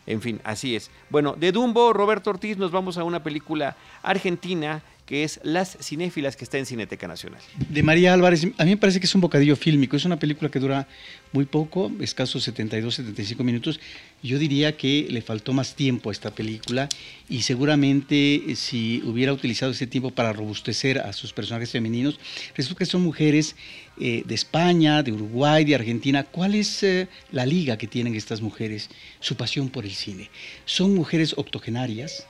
[0.07, 0.89] En fin, así es.
[1.09, 6.35] Bueno, de Dumbo, Roberto Ortiz, nos vamos a una película argentina que es Las Cinéfilas,
[6.35, 7.39] que está en Cineteca Nacional.
[7.69, 10.51] De María Álvarez, a mí me parece que es un bocadillo fílmico, es una película
[10.51, 10.85] que dura
[11.31, 13.79] muy poco, escasos 72, 75 minutos.
[14.21, 16.89] Yo diría que le faltó más tiempo a esta película
[17.29, 22.19] y seguramente eh, si hubiera utilizado ese tiempo para robustecer a sus personajes femeninos,
[22.55, 23.55] resulta que son mujeres
[24.01, 26.25] eh, de España, de Uruguay, de Argentina.
[26.25, 28.89] ¿Cuál es eh, la liga que tienen estas mujeres?
[29.21, 30.29] Su pasión por el cine.
[30.65, 32.27] Son mujeres octogenarias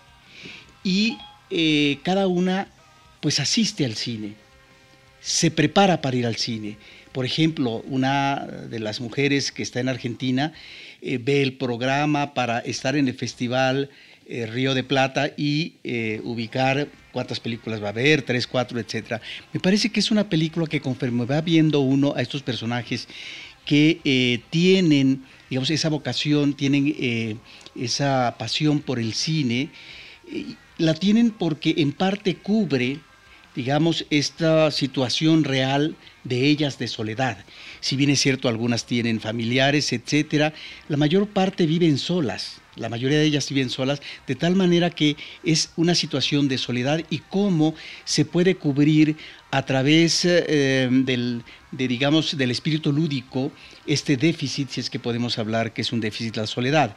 [0.83, 1.17] y
[2.03, 2.67] cada una
[3.21, 4.35] pues asiste al cine,
[5.21, 6.77] se prepara para ir al cine.
[7.11, 10.53] Por ejemplo, una de las mujeres que está en Argentina
[11.01, 13.89] eh, ve el programa para estar en el festival
[14.27, 19.19] eh, Río de Plata y eh, ubicar cuántas películas va a haber, tres, cuatro, etc.
[19.51, 23.07] Me parece que es una película que conforme va viendo uno a estos personajes
[23.65, 27.39] que tienen, digamos, esa vocación, tienen
[27.75, 29.71] esa pasión por el cine,
[30.77, 32.99] la tienen porque en parte cubre
[33.57, 37.43] digamos, esta situación real de ellas de soledad.
[37.79, 40.53] Si bien es cierto, algunas tienen familiares, etcétera,
[40.87, 42.61] la mayor parte viven solas.
[42.75, 47.01] La mayoría de ellas viven solas, de tal manera que es una situación de soledad
[47.09, 47.73] y cómo
[48.05, 49.15] se puede cubrir
[49.49, 53.51] a través eh, del, de, digamos, del espíritu lúdico
[53.87, 56.95] este déficit, si es que podemos hablar que es un déficit la soledad.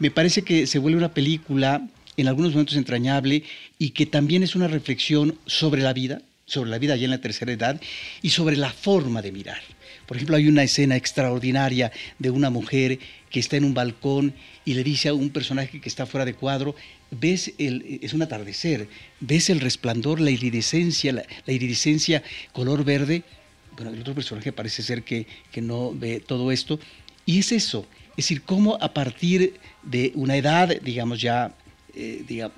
[0.00, 3.44] Me parece que se vuelve una película en algunos momentos entrañable
[3.78, 7.20] y que también es una reflexión sobre la vida, sobre la vida ya en la
[7.20, 7.80] tercera edad
[8.22, 9.60] y sobre la forma de mirar.
[10.06, 12.98] Por ejemplo, hay una escena extraordinaria de una mujer
[13.30, 16.34] que está en un balcón y le dice a un personaje que está fuera de
[16.34, 16.74] cuadro,
[17.12, 18.88] ves el, es un atardecer,
[19.20, 23.22] ves el resplandor, la iridescencia, la, iridescencia color verde.
[23.76, 26.80] Bueno, el otro personaje parece ser que, que no ve todo esto.
[27.24, 31.54] Y es eso, es decir, cómo a partir de una edad, digamos ya
[31.94, 32.56] eh, digamos,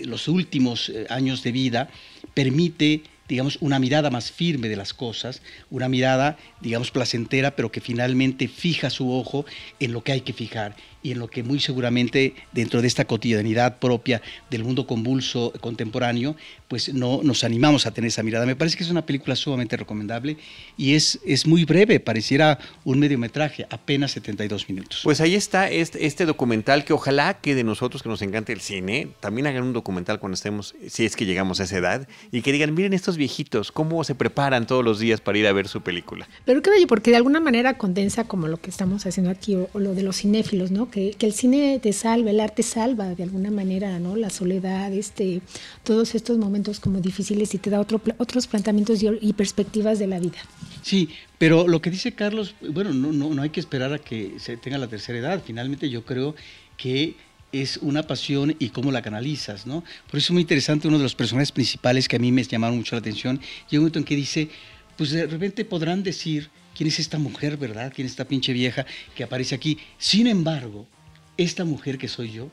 [0.00, 1.90] los últimos eh, años de vida
[2.34, 7.80] permite digamos, una mirada más firme de las cosas, una mirada, digamos, placentera, pero que
[7.80, 9.46] finalmente fija su ojo
[9.80, 13.04] en lo que hay que fijar y en lo que muy seguramente dentro de esta
[13.04, 16.36] cotidianidad propia del mundo convulso contemporáneo,
[16.68, 18.46] pues no nos animamos a tener esa mirada.
[18.46, 20.36] Me parece que es una película sumamente recomendable
[20.76, 25.00] y es, es muy breve, pareciera un mediometraje, apenas 72 minutos.
[25.02, 28.60] Pues ahí está este, este documental que ojalá que de nosotros que nos encanta el
[28.60, 32.42] cine, también hagan un documental cuando estemos, si es que llegamos a esa edad, y
[32.42, 35.68] que digan, miren estos viejitos, cómo se preparan todos los días para ir a ver
[35.68, 36.28] su película.
[36.44, 39.68] Pero qué bello, porque de alguna manera condensa como lo que estamos haciendo aquí, o,
[39.72, 40.90] o lo de los cinéfilos, ¿no?
[40.92, 44.14] Que, el cine te salva, el arte salva de alguna manera, ¿no?
[44.14, 45.40] La soledad, este,
[45.82, 50.20] todos estos momentos como difíciles y te da otro, otros planteamientos y, perspectivas de la
[50.20, 50.38] vida.
[50.82, 54.34] Sí, pero lo que dice Carlos, bueno, no, no, no hay que esperar a que
[54.38, 55.42] se tenga la tercera edad.
[55.44, 56.36] Finalmente yo creo
[56.76, 57.16] que
[57.50, 59.82] es una pasión y cómo la canalizas, ¿no?
[60.10, 62.76] Por eso es muy interesante uno de los personajes principales que a mí me llamaron
[62.76, 63.40] mucho la atención.
[63.68, 64.48] Llega un momento en que dice,
[64.96, 66.50] pues de repente podrán decir
[66.82, 67.92] ¿Quién es esta mujer, verdad?
[67.94, 69.78] ¿Quién es esta pinche vieja que aparece aquí?
[69.98, 70.88] Sin embargo,
[71.36, 72.50] esta mujer que soy yo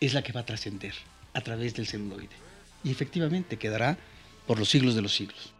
[0.00, 0.92] es la que va a trascender
[1.32, 2.36] a través del celuloide.
[2.84, 3.96] Y efectivamente quedará
[4.46, 5.53] por los siglos de los siglos.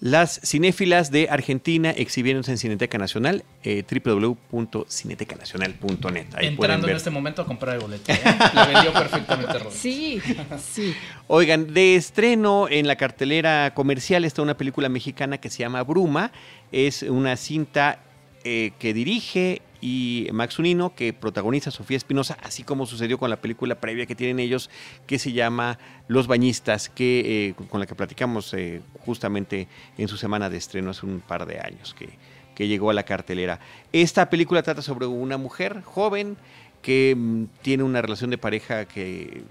[0.00, 6.26] Las cinéfilas de Argentina exhibiéndose en Cineteca Nacional, eh, www.cinetecanacional.net.
[6.40, 8.12] Entrando en este momento a comprar el boleto.
[8.12, 8.20] ¿eh?
[8.54, 10.20] Lo vendió perfectamente Sí,
[10.58, 10.94] sí.
[11.26, 16.32] Oigan, de estreno en la cartelera comercial está una película mexicana que se llama Bruma.
[16.70, 18.00] Es una cinta
[18.44, 23.36] eh, que dirige y Max Unino, que protagoniza Sofía Espinosa, así como sucedió con la
[23.36, 24.70] película previa que tienen ellos,
[25.06, 25.78] que se llama
[26.08, 30.90] Los Bañistas, que, eh, con la que platicamos eh, justamente en su semana de estreno
[30.90, 32.10] hace un par de años, que,
[32.54, 33.60] que llegó a la cartelera.
[33.92, 36.36] Esta película trata sobre una mujer joven
[36.80, 39.42] que mm, tiene una relación de pareja que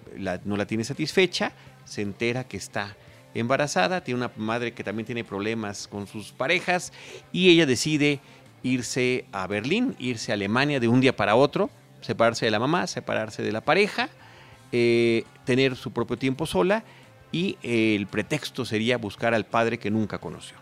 [0.45, 1.51] no la tiene satisfecha,
[1.85, 2.95] se entera que está
[3.33, 6.93] embarazada, tiene una madre que también tiene problemas con sus parejas
[7.31, 8.19] y ella decide
[8.63, 11.69] irse a Berlín, irse a Alemania de un día para otro,
[12.01, 14.09] separarse de la mamá, separarse de la pareja,
[14.71, 16.83] eh, tener su propio tiempo sola
[17.31, 20.57] y eh, el pretexto sería buscar al padre que nunca conoció.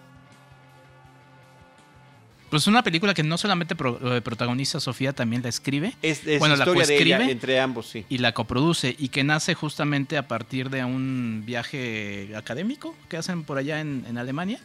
[2.50, 5.96] Pues una película que no solamente eh, protagoniza Sofía, también la escribe.
[6.02, 8.06] Es, bueno, la coescribe entre ambos, sí.
[8.10, 13.46] Y la coproduce y que nace justamente a partir de un viaje académico que hacen
[13.46, 14.60] por allá en, en Alemania.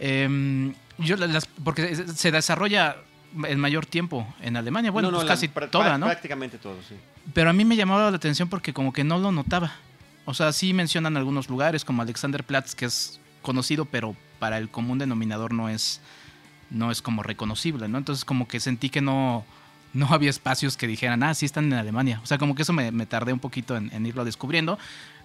[0.00, 2.96] Eh, yo las, porque se desarrolla
[3.46, 4.90] el mayor tiempo en Alemania.
[4.90, 6.06] Bueno, pues casi toda, ¿no?
[6.06, 6.96] Prácticamente todo, sí.
[7.32, 9.72] Pero a mí me llamaba la atención porque como que no lo notaba.
[10.24, 14.98] O sea, sí mencionan algunos lugares como Alexanderplatz, que es conocido, pero para el común
[14.98, 16.00] denominador no es,
[16.70, 17.98] no es como reconocible, ¿no?
[17.98, 19.44] Entonces como que sentí que no,
[19.92, 22.20] no había espacios que dijeran, ah, sí están en Alemania.
[22.22, 24.78] O sea, como que eso me, tardé un poquito en, irlo descubriendo.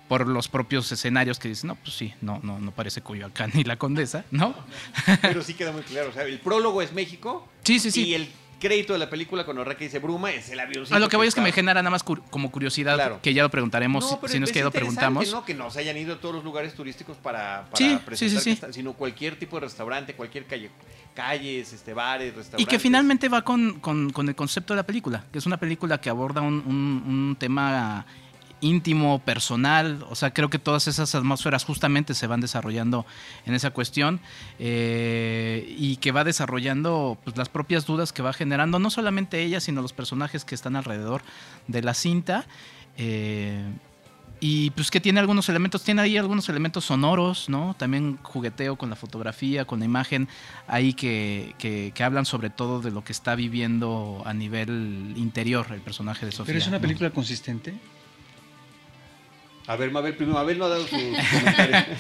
[0.08, 3.64] Por los propios escenarios que dicen, no, pues sí, no, no, no parece Coyoacán ni
[3.64, 4.54] la Condesa, ¿no?
[5.22, 6.10] Pero sí queda muy claro.
[6.10, 7.48] O sea, el prólogo es México.
[7.64, 8.04] Sí, sí, sí.
[8.10, 10.86] Y el crédito de la película cuando arranca y dice Bruma es el avión.
[10.92, 13.20] A lo que voy es que me genera nada más cur- como curiosidad, Claro.
[13.22, 15.30] que ya lo preguntaremos, No, si no es que ya lo preguntamos.
[15.32, 15.44] ¿no?
[15.44, 18.30] Que no se hayan ido a todos los lugares turísticos para, para Sí, sí, presentar
[18.30, 18.50] sí, que sí.
[18.52, 20.70] están, sino cualquier tipo de restaurante, cualquier calle,
[21.14, 22.62] calles, este, bares, restaurantes.
[22.62, 25.58] Y que finalmente va con, con- con el concepto de la película, que es una
[25.58, 28.06] película que aborda un, un- un tema
[28.66, 33.06] íntimo, personal, o sea, creo que todas esas atmósferas justamente se van desarrollando
[33.46, 34.20] en esa cuestión
[34.60, 39.60] eh, y que va desarrollando pues, las propias dudas que va generando no solamente ella,
[39.60, 41.22] sino los personajes que están alrededor
[41.68, 42.46] de la cinta.
[42.98, 43.64] eh,
[44.42, 47.74] y pues que tiene algunos elementos, tiene ahí algunos elementos sonoros, ¿no?
[47.80, 50.28] También jugueteo con la fotografía, con la imagen,
[50.68, 55.68] ahí que, que- que hablan sobre todo de lo que está viviendo a nivel interior
[55.72, 56.48] el personaje de Sofía.
[56.48, 56.82] Pero es una ¿no?
[56.82, 57.76] película consistente.
[59.68, 60.96] A ver, Mabel, primero, Mabel no ha dado su
[61.32, 61.76] comentario.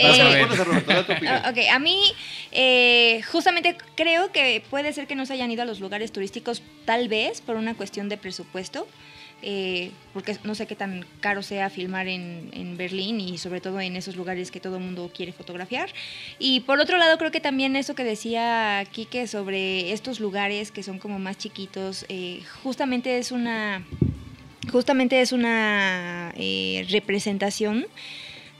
[0.00, 2.00] Eh, a Ok, a mí
[2.52, 6.62] eh, justamente creo que puede ser que no se hayan ido a los lugares turísticos
[6.84, 8.86] tal vez por una cuestión de presupuesto,
[9.42, 13.80] eh, porque no sé qué tan caro sea filmar en, en Berlín y sobre todo
[13.80, 15.90] en esos lugares que todo el mundo quiere fotografiar.
[16.38, 20.84] Y por otro lado creo que también eso que decía Quique sobre estos lugares que
[20.84, 23.84] son como más chiquitos, eh, justamente es una
[24.68, 27.86] justamente es una eh, representación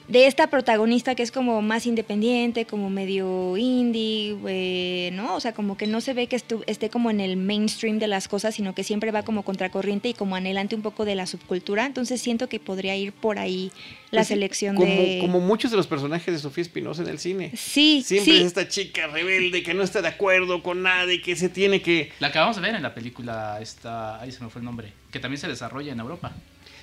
[0.09, 5.35] de esta protagonista que es como más independiente, como medio indie, eh, ¿no?
[5.35, 8.07] O sea, como que no se ve que estu- esté como en el mainstream de
[8.07, 11.27] las cosas, sino que siempre va como contracorriente y como anhelante un poco de la
[11.27, 11.85] subcultura.
[11.85, 13.71] Entonces siento que podría ir por ahí
[14.11, 15.18] la Pues selección como, de...
[15.21, 17.53] Como muchos de los personajes de Sofía Espinosa en el cine.
[17.55, 18.40] Sí, Siempre sí.
[18.40, 21.83] es esta chica rebelde que no está de acuerdo con nada y que se tiene
[21.83, 22.12] que...
[22.21, 25.21] La acabamos de ver en la película, esta, ahí se me fue el nombre, que
[25.21, 26.33] también se desarrolla en Europa.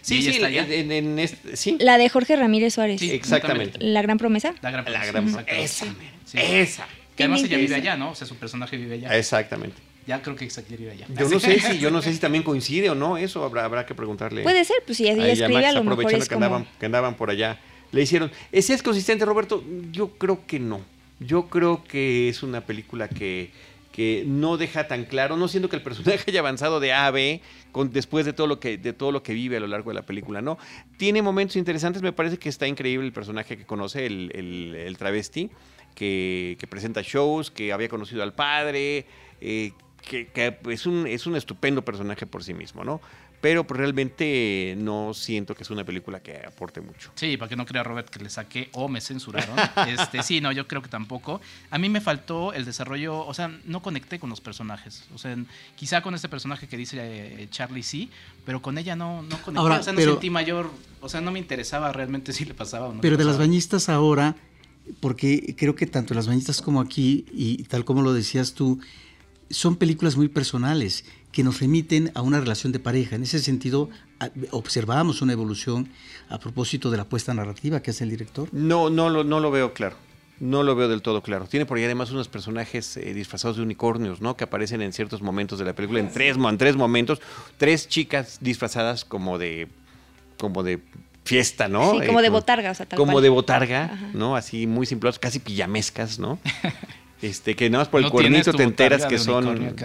[0.05, 0.63] Sí, sí, está allá.
[0.69, 2.99] en, en- en este- sí, La de Jorge Ramírez Suárez.
[2.99, 3.79] Sí, exactamente.
[3.79, 4.53] La gran promesa.
[4.61, 5.59] La gran La promesa, gran...
[5.59, 5.63] exactamente.
[5.63, 5.85] Esa,
[6.25, 6.37] Sí.
[6.41, 6.87] esa.
[7.15, 8.11] Que además ella vive allá, ¿no?
[8.11, 9.17] O sea, su personaje vive allá.
[9.17, 9.77] Exactamente.
[10.05, 11.07] Ya creo que Isaac vive allá.
[11.17, 13.85] Yo no sé si, yo no sé si también coincide o no, eso habrá, habrá
[13.85, 14.43] que preguntarle.
[14.43, 16.45] Puede ser, pues si ella escribe Max, a lo mejor es que como...
[16.45, 17.57] andaban, que andaban por allá.
[17.91, 18.31] Le hicieron.
[18.51, 19.63] ¿Ese es consistente, Roberto?
[19.91, 20.81] Yo creo que no.
[21.19, 23.51] Yo creo que es una película que,
[23.95, 27.11] que no deja tan claro, no siendo que el personaje haya avanzado de A a
[27.11, 27.39] B
[27.71, 29.95] con, después de todo, lo que, de todo lo que vive a lo largo de
[29.95, 30.57] la película, ¿no?
[30.97, 34.97] Tiene momentos interesantes, me parece que está increíble el personaje que conoce, el, el- el
[34.97, 35.49] travesti,
[35.95, 39.05] que, que presenta shows, que había conocido al padre,
[39.39, 42.99] eh, que, que es, un, es un estupendo personaje por sí mismo, ¿no?
[43.45, 47.11] Pero pues, realmente no siento que es una película que aporte mucho.
[47.13, 49.55] Sí, para que no crea Robert que le saqué o me censuraron.
[49.87, 51.39] Este, sí, no, yo creo que tampoco.
[51.69, 55.03] A mí me faltó el desarrollo, o sea, no conecté con los personajes.
[55.13, 55.37] O sea,
[55.75, 58.09] quizá con este personaje que dice eh, Charlie sí,
[58.47, 59.59] pero con ella no, no conecté.
[59.59, 62.55] Ahora, o sea, no pero- sentí mayor, o sea, no me interesaba realmente si le
[62.55, 63.01] pasaba o no.
[63.01, 64.35] Pero de las bañistas ahora,
[64.99, 68.79] porque creo que tanto las bañistas como aquí, y tal como lo decías tú,
[69.51, 73.17] son películas muy personales que nos remiten a una relación de pareja.
[73.17, 73.89] En ese sentido,
[74.51, 75.89] observamos una evolución
[76.29, 78.47] a propósito de la apuesta narrativa que hace el director.
[78.53, 79.97] No, no, lo, no lo veo claro.
[80.39, 81.45] No lo veo del todo claro.
[81.45, 84.37] Tiene por ahí además unos personajes eh, disfrazados de unicornios, ¿no?
[84.37, 87.21] Que aparecen en ciertos momentos de la película, en tres, en tres momentos.
[87.57, 89.67] Tres chicas disfrazadas como de,
[90.39, 90.79] como de
[91.25, 91.99] fiesta, ¿no?
[91.99, 93.23] Sí, como Eh, de botarga, o sea, tal Como cual.
[93.23, 94.09] de botarga, Ajá.
[94.13, 94.37] ¿no?
[94.37, 96.39] Así muy simples, casi pijamescas, ¿no?
[97.21, 99.75] Este, que nada más por el No cuernito te enteras que son.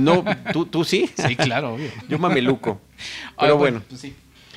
[0.00, 1.08] No, ¿tú, tú sí.
[1.28, 1.90] Sí, claro, obvio.
[2.08, 2.80] Yo mameluco.
[3.36, 3.82] Ah, Pero bueno.
[3.88, 4.14] pues sí.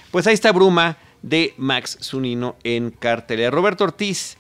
[0.10, 3.52] Pues ahí está Bruma de Max Zunino en cartelera.
[3.52, 4.38] Roberto Ortiz,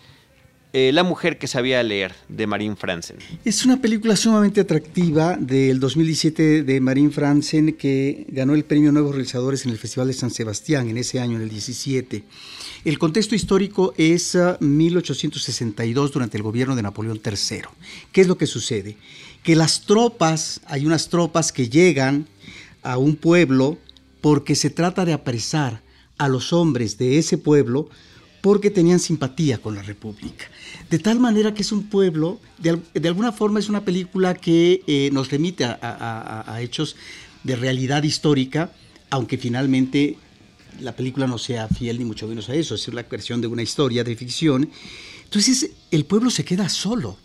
[0.73, 3.17] eh, La mujer que sabía leer, de Marín Franzen.
[3.45, 9.11] Es una película sumamente atractiva del 2017 de Marín Franzen que ganó el premio Nuevos
[9.13, 12.23] Realizadores en el Festival de San Sebastián en ese año, en el 17.
[12.83, 17.61] El contexto histórico es ah, 1862 durante el gobierno de Napoleón III.
[18.11, 18.97] ¿Qué es lo que sucede?
[19.43, 22.25] Que las tropas, hay unas tropas que llegan
[22.81, 23.77] a un pueblo
[24.19, 25.81] porque se trata de apresar
[26.17, 27.87] a los hombres de ese pueblo
[28.41, 30.45] porque tenían simpatía con la República.
[30.89, 34.81] De tal manera que es un pueblo, de, de alguna forma es una película que
[34.87, 36.95] eh, nos remite a hechos
[37.43, 38.73] de realidad histórica,
[39.11, 40.17] aunque finalmente
[40.79, 43.61] la película no sea fiel ni mucho menos a eso, es la versión de una
[43.61, 44.69] historia de ficción.
[45.23, 47.17] Entonces el pueblo se queda solo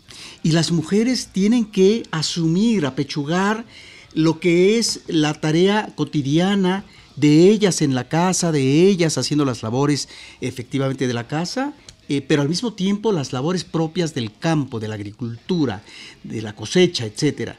[0.43, 3.65] y las mujeres tienen que asumir, apechugar
[4.13, 9.63] lo que es la tarea cotidiana de ellas en la casa, de ellas haciendo las
[9.63, 10.07] labores
[10.39, 11.73] efectivamente de la casa,
[12.09, 15.83] eh, pero al mismo tiempo las labores propias del campo, de la agricultura,
[16.23, 17.53] de la cosecha, etc.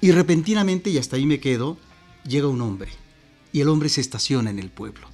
[0.00, 1.76] Y repentinamente, y hasta ahí me quedo,
[2.26, 2.90] llega un hombre,
[3.52, 5.08] y el hombre se estaciona en el pueblo.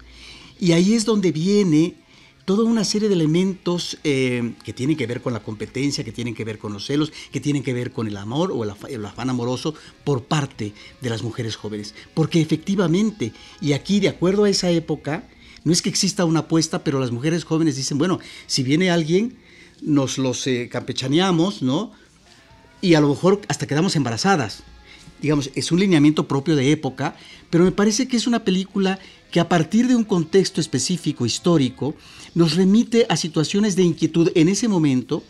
[0.59, 1.97] Y ahí es donde viene
[2.45, 6.35] toda una serie de elementos eh, que tienen que ver con la competencia, que tienen
[6.35, 9.31] que ver con los celos, que tienen que ver con el amor o el, afán
[9.31, 9.75] amoroso
[10.05, 11.95] por parte de las mujeres jóvenes.
[12.13, 15.29] Porque efectivamente, y aquí de acuerdo a esa época,
[15.65, 19.39] no es que exista una apuesta, pero las mujeres jóvenes dicen, bueno, si viene alguien,
[19.81, 21.93] nos los eh, campechaneamos, ¿no?
[22.83, 24.63] Y a lo mejor hasta quedamos embarazadas.
[25.25, 27.17] Digamos, es un lineamiento propio de época,
[27.49, 28.99] pero me parece que es una película
[29.31, 31.95] que a partir de un contexto específico histórico
[32.35, 35.23] nos remite a situaciones de inquietud en ese momento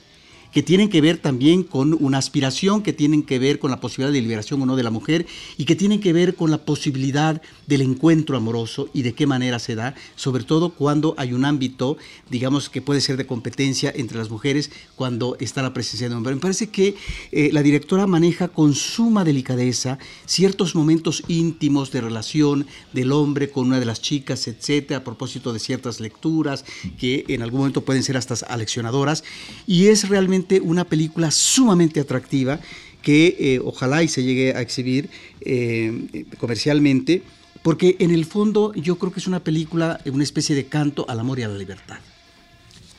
[0.55, 4.13] que tienen que ver también con una aspiración, que tienen que ver con la posibilidad
[4.13, 5.27] de liberación o no de la mujer
[5.59, 9.59] y que tienen que ver con la posibilidad del encuentro amoroso y de qué manera
[9.59, 11.97] se da, sobre todo cuando hay un ámbito,
[12.31, 16.19] digamos, que puede ser de competencia entre las mujeres cuando está la presencia de un
[16.19, 16.37] hombre.
[16.37, 16.95] Me parece que
[17.33, 23.67] eh, la directora maneja con suma delicadeza ciertos momentos íntimos de relación del hombre con
[23.67, 26.65] una de las chicas, etcétera, a propósito de ciertas lecturas
[26.97, 29.25] que en algún momento pueden ser hasta aleccionadoras
[29.67, 32.61] y es realmente una película sumamente atractiva
[33.03, 35.11] que eh, ojalá y se llegue a exhibir
[35.43, 37.23] eh, comercialmente,
[37.63, 41.21] porque en el fondo yo creo que es una película, una especie de canto al
[41.21, 41.99] amor y a la libertad.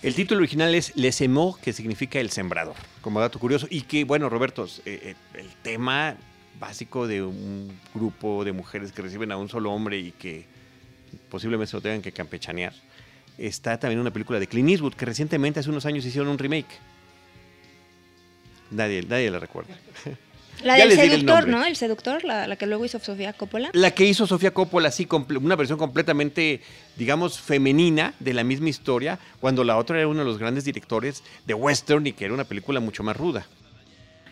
[0.04, 3.66] El título original es Les Aimants, que significa el sembrador, como dato curioso.
[3.70, 6.16] Y que, bueno, Roberto, eh, el tema
[6.60, 10.46] básico de un grupo de mujeres que reciben a un solo hombre y que
[11.30, 12.74] posiblemente se lo tengan que campechanear,
[13.38, 16.78] está también una película de Clint Eastwood, que recientemente, hace unos años, hicieron un remake.
[18.72, 19.76] Nadie, nadie la recuerda.
[20.64, 21.66] La del seductor, ¿no?
[21.66, 23.70] El seductor, la, que luego hizo Sofía Coppola.
[23.74, 25.08] La que hizo Sofía Coppola, sí,
[25.42, 26.62] una versión completamente,
[26.96, 31.24] digamos, femenina de la misma historia, cuando la otra era uno de los grandes directores
[31.46, 33.46] de western y que era una película mucho más ruda.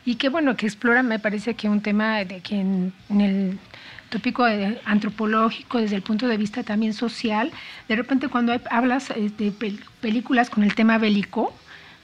[0.06, 3.58] Y qué bueno que explora, me parece que un tema de que en, el
[4.10, 4.44] tópico
[4.86, 7.52] antropológico, desde el punto de vista también social,
[7.88, 9.54] de repente cuando hablas de
[10.02, 11.54] películas con el tema bélico,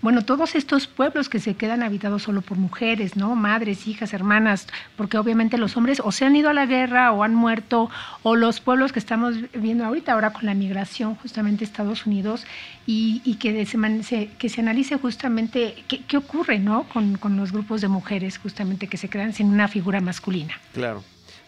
[0.02, 3.36] bueno, todos estos pueblos que se quedan habitados solo por mujeres, ¿no?
[3.36, 7.24] Madres, hijas, hermanas, porque obviamente los hombres o se han ido a la guerra o
[7.24, 7.90] han muerto,
[8.24, 12.46] o los pueblos que estamos viendo ahorita, ahora con la migración justamente Estados Unidos,
[12.86, 16.84] y, que, se, que se analice justamente qué, ocurre, ¿no?
[16.84, 20.56] Con, con los grupos de mujeres justamente que se quedan sin una figura masculina.
[20.74, 21.04] Claro.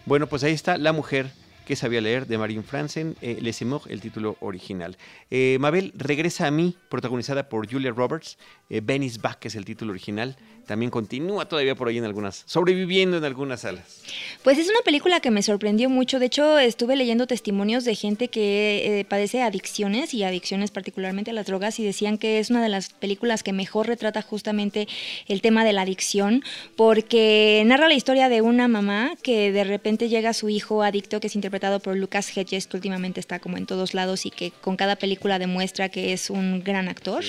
[0.06, 1.30] Bueno, pues ahí está la mujer
[1.72, 4.98] que sabía leer de Marine Franzen, eh, Les el título original.
[5.30, 8.36] Eh, Mabel regresa a mí, protagonizada por Julia Roberts.
[8.68, 10.36] Ben is Back es el título original
[10.66, 14.02] también continúa todavía por ahí en algunas, sobreviviendo en algunas salas.
[14.42, 16.18] Pues es una película que me sorprendió mucho.
[16.18, 21.34] De hecho, estuve leyendo testimonios de gente que eh, padece adicciones y adicciones particularmente a
[21.34, 24.88] las drogas y decían que es una de las películas que mejor retrata justamente
[25.28, 26.42] el tema de la adicción
[26.76, 31.20] porque narra la historia de una mamá que de repente llega a su hijo adicto
[31.20, 34.50] que es interpretado por Lucas Hedges que últimamente está como en todos lados y que
[34.50, 37.24] con cada película demuestra que es un gran actor.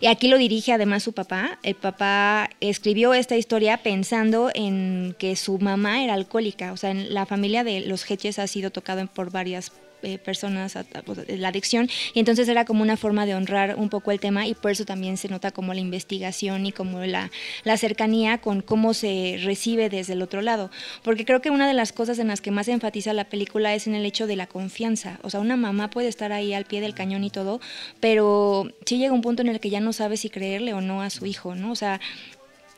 [0.00, 1.58] Y aquí lo dirige además su papá.
[1.62, 7.12] El papá escribió esta historia pensando en que su mamá era alcohólica, o sea, en
[7.12, 11.88] la familia de los Hedges ha sido tocado por varias eh, personas pues, la adicción.
[12.12, 14.84] Y entonces era como una forma de honrar un poco el tema y por eso
[14.84, 17.30] también se nota como la investigación y como la,
[17.64, 20.70] la cercanía con cómo se recibe desde el otro lado.
[21.02, 23.86] Porque creo que una de las cosas en las que más enfatiza la película es
[23.86, 25.18] en el hecho de la confianza.
[25.22, 27.60] O sea una mamá puede estar ahí al pie del cañón y todo
[28.00, 31.02] pero sí llega un punto en el que ya no sabe si creerle o no
[31.02, 32.00] a su hijo no o sea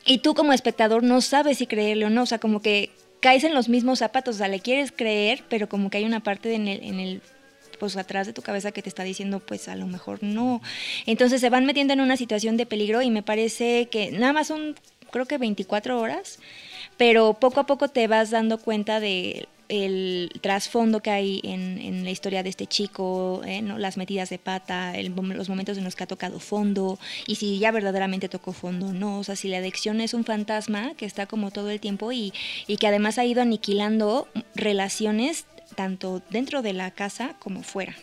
[0.09, 2.90] y tú como espectador no sabes si creerle o no, o sea, como que
[3.20, 6.20] caes en los mismos zapatos, o sea, le quieres creer, pero como que hay una
[6.20, 7.22] parte en el, en el
[7.78, 10.61] pues atrás de tu cabeza que te está diciendo pues a lo mejor no.
[11.06, 14.48] Entonces se van metiendo en una situación de peligro y me parece que nada más
[14.48, 14.74] son
[15.11, 16.38] creo que 24 horas,
[16.96, 22.11] pero poco a poco te vas dando cuenta de el trasfondo que hay en, la
[22.11, 26.07] historia de este chico, eh, las metidas de pata, los momentos en los que ha
[26.07, 29.19] tocado fondo y si ya verdaderamente tocó fondo no.
[29.19, 32.33] O sea, si la adicción es un fantasma que está como todo el tiempo y,
[32.66, 37.95] y que además ha ido aniquilando relaciones tanto dentro de la casa como fuera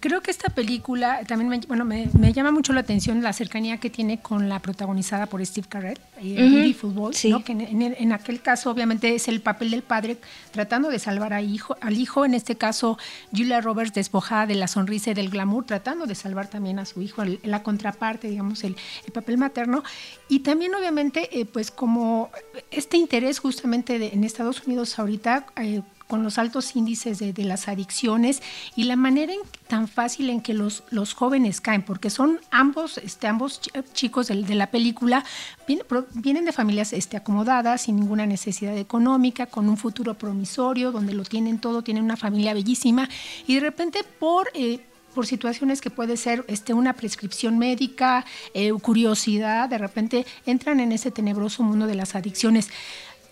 [0.00, 3.90] creo que esta película también me, bueno, me, llama mucho la atención la cercanía que
[3.90, 9.28] tiene con la protagonizada por Steve Carell, eh, Football, que en, aquel caso obviamente es
[9.28, 10.18] el papel del padre
[10.50, 12.98] tratando de salvar a hijo, al hijo, en este caso
[13.34, 17.02] Julia Roberts despojada de la sonrisa y del glamour, tratando de salvar también a su
[17.02, 18.76] hijo, la contraparte, digamos, el,
[19.12, 19.82] papel materno.
[20.28, 22.30] Y también obviamente, eh, pues como
[22.70, 28.42] este interés justamente en Estados Unidos ahorita, eh, con los altos índices de, las adicciones
[28.74, 29.32] y la manera
[29.68, 33.60] tan fácil en que los, los jóvenes caen, porque son ambos, este, ambos
[33.92, 35.24] chicos de, de la película,
[35.66, 41.12] vienen, vienen de familias este, acomodadas, sin ninguna necesidad económica, con un futuro promisorio, donde
[41.12, 43.08] lo tienen todo, tienen una familia bellísima,
[43.46, 44.48] y de repente por...
[44.54, 44.80] Eh,
[45.14, 50.92] por situaciones que puede ser este, una prescripción médica, eh, curiosidad, de repente entran en
[50.92, 52.68] ese tenebroso mundo de las adicciones.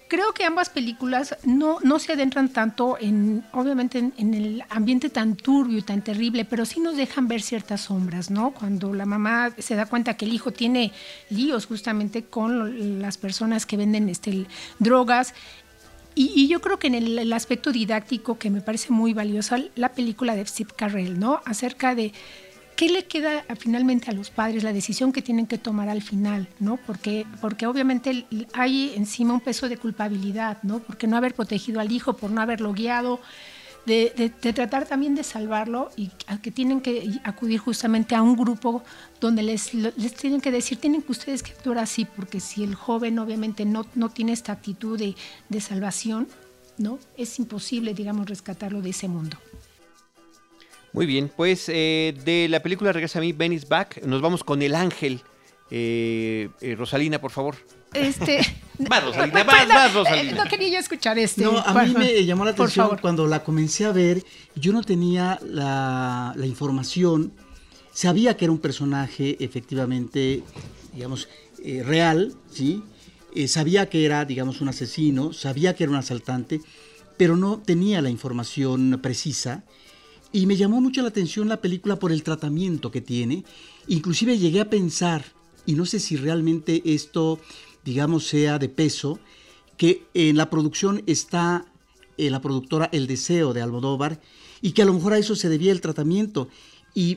[0.09, 5.35] Creo que ambas películas no, no se adentran tanto en, obviamente, en, el ambiente tan
[5.35, 8.53] turbio y tan terrible, pero sí nos dejan ver ciertas sombras, ¿no?
[8.53, 10.93] Cuando la mamá se da cuenta que el hijo tiene
[11.29, 14.47] líos justamente con las personas que venden este,
[14.79, 15.35] drogas
[16.19, 20.35] y, yo creo que en el, aspecto didáctico que me parece muy valiosa, la película
[20.35, 21.43] de Steve Carrell, ¿no?
[21.45, 22.15] Acerca de
[22.77, 26.47] qué le queda finalmente a los padres, la decisión que tienen que tomar al final,
[26.61, 26.77] ¿no?
[26.77, 30.81] Porque, porque obviamente hay encima un peso de culpabilidad, ¿no?
[30.81, 33.21] Porque no haber protegido al hijo, por no haberlo guiado,
[33.87, 36.11] de, tratar también de salvarlo y
[36.43, 38.83] que tienen que acudir justamente a un grupo
[39.21, 42.75] donde les, les tienen que decir, tienen que ustedes que actuar así, porque si el
[42.75, 45.15] joven obviamente no, no tiene esta actitud de,
[45.49, 46.27] de salvación,
[46.79, 46.99] ¿no?
[47.17, 49.39] Es imposible, digamos, rescatarlo de ese mundo.
[50.97, 54.63] Muy bien, pues eh, de la película Regresa a mí, Ben Back, nos vamos con
[54.63, 55.21] El Ángel.
[55.71, 57.57] Eh, eh, Rosalina, por favor.
[57.93, 58.41] Este.
[58.79, 60.43] vas, Rosalina, vas, Rosalina.
[60.43, 61.45] No quería yo escuchar este.
[61.45, 64.25] No, a mí me llamó la atención cuando la comencé a ver.
[64.55, 67.31] Yo no tenía la, información.
[67.93, 70.45] Sabía que era un personaje efectivamente,
[70.95, 71.29] digamos,
[71.63, 72.83] eh, real, ¿sí?
[73.35, 76.63] Eh, sabía que era, digamos, un asesino, sabía que era un asaltante,
[77.19, 79.63] pero no tenía la información precisa.
[80.37, 83.43] Y me llamó mucho la atención la película por el tratamiento que tiene.
[83.89, 85.25] Inclusive llegué a pensar,
[85.65, 87.41] y no sé si realmente esto
[87.87, 89.19] digamos, sea de peso,
[89.79, 91.65] que en la producción está
[92.19, 94.21] en la productora El Deseo de Almodóvar
[94.61, 96.49] y que a lo mejor a eso se debía el tratamiento.
[96.95, 97.17] Y,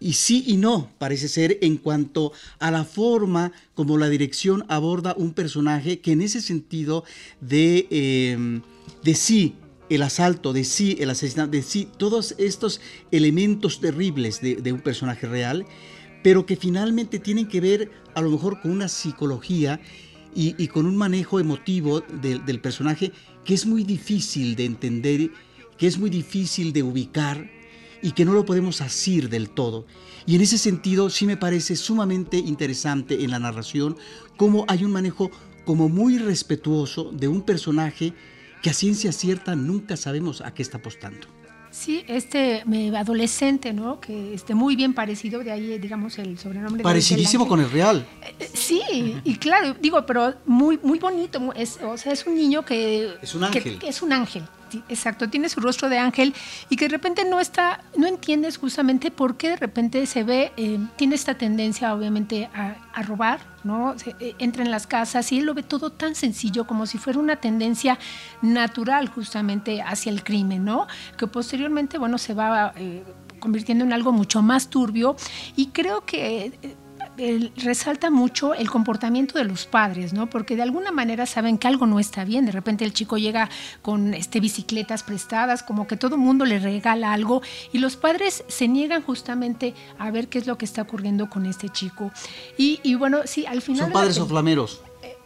[0.00, 5.14] y sí y no, parece ser, en cuanto a la forma como la dirección aborda
[5.16, 7.04] un personaje que en ese sentido
[7.40, 8.62] de, em,
[9.04, 9.54] de sí
[9.90, 12.80] el asalto, de sí el asesinato, de sí todos estos
[13.10, 15.66] elementos terribles de, un personaje real,
[16.22, 19.80] pero que finalmente tienen que ver a lo mejor con una psicología
[20.34, 23.12] y, con un manejo emotivo del personaje
[23.44, 25.30] que es muy difícil de entender,
[25.76, 27.50] que es muy difícil de ubicar
[28.02, 29.86] y que no lo podemos asir del todo.
[30.26, 33.96] Y en ese sentido sí me parece sumamente interesante en la narración
[34.36, 35.30] cómo hay un manejo
[35.64, 38.12] como muy respetuoso de un personaje
[38.62, 41.26] que a ciencia cierta nunca sabemos a qué está apostando.
[41.70, 42.64] Sí, este
[42.96, 44.00] adolescente, ¿no?
[44.00, 46.82] Que esté muy bien parecido, de ahí, digamos, el sobrenombre.
[46.82, 48.06] Parecidísimo con el real.
[48.38, 51.52] Eh, sí, y claro, digo, pero muy, muy bonito.
[51.54, 53.14] Es, o sea, es un niño que.
[53.20, 53.78] Es un ángel.
[53.78, 54.44] que es un ángel
[54.88, 56.34] exacto, tiene su rostro de ángel
[56.68, 60.52] y que de repente no está, no entiendes justamente por qué de repente se ve,
[60.56, 63.94] eh, tiene esta tendencia obviamente a, robar, ¿no?
[64.18, 67.20] Eh, entra en las casas y él lo ve todo tan sencillo como si fuera
[67.20, 67.96] una tendencia
[68.42, 70.88] natural justamente hacia el crimen, ¿no?
[71.16, 73.04] Que posteriormente, bueno, se va eh,
[73.38, 75.14] convirtiendo en algo mucho más turbio
[75.54, 76.76] y creo que
[77.56, 80.30] resalta mucho el comportamiento de los padres, ¿no?
[80.30, 82.46] Porque de alguna manera saben que algo no está bien.
[82.46, 83.50] De repente el chico llega
[83.82, 87.42] con este, bicicletas prestadas, como que todo mundo le regala algo
[87.72, 91.46] y los padres se niegan justamente a ver qué es lo que está ocurriendo con
[91.46, 92.12] este chico.
[92.56, 93.86] Y, bueno, sí, al final...
[93.86, 94.82] Son padres o flameros.
[95.02, 95.16] Eh,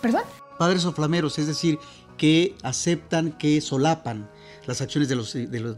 [0.00, 0.22] ¿Perdón?
[0.58, 1.78] Padres o flameros, es decir,
[2.16, 4.28] que aceptan, que solapan
[4.66, 5.76] las acciones de los, de los,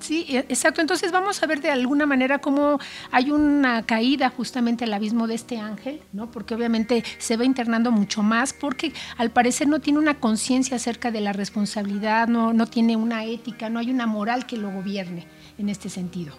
[0.00, 0.80] Sí, e, exacto.
[0.80, 2.78] Entonces vamos a ver de alguna manera cómo
[3.10, 6.30] hay una caída justamente al abismo de este ángel, ¿no?
[6.30, 11.10] Porque obviamente se va internando mucho más, porque al parecer no tiene una conciencia acerca
[11.10, 15.26] de la responsabilidad, no, no tiene una ética, no hay una moral que lo gobierne
[15.58, 16.34] en este sentido.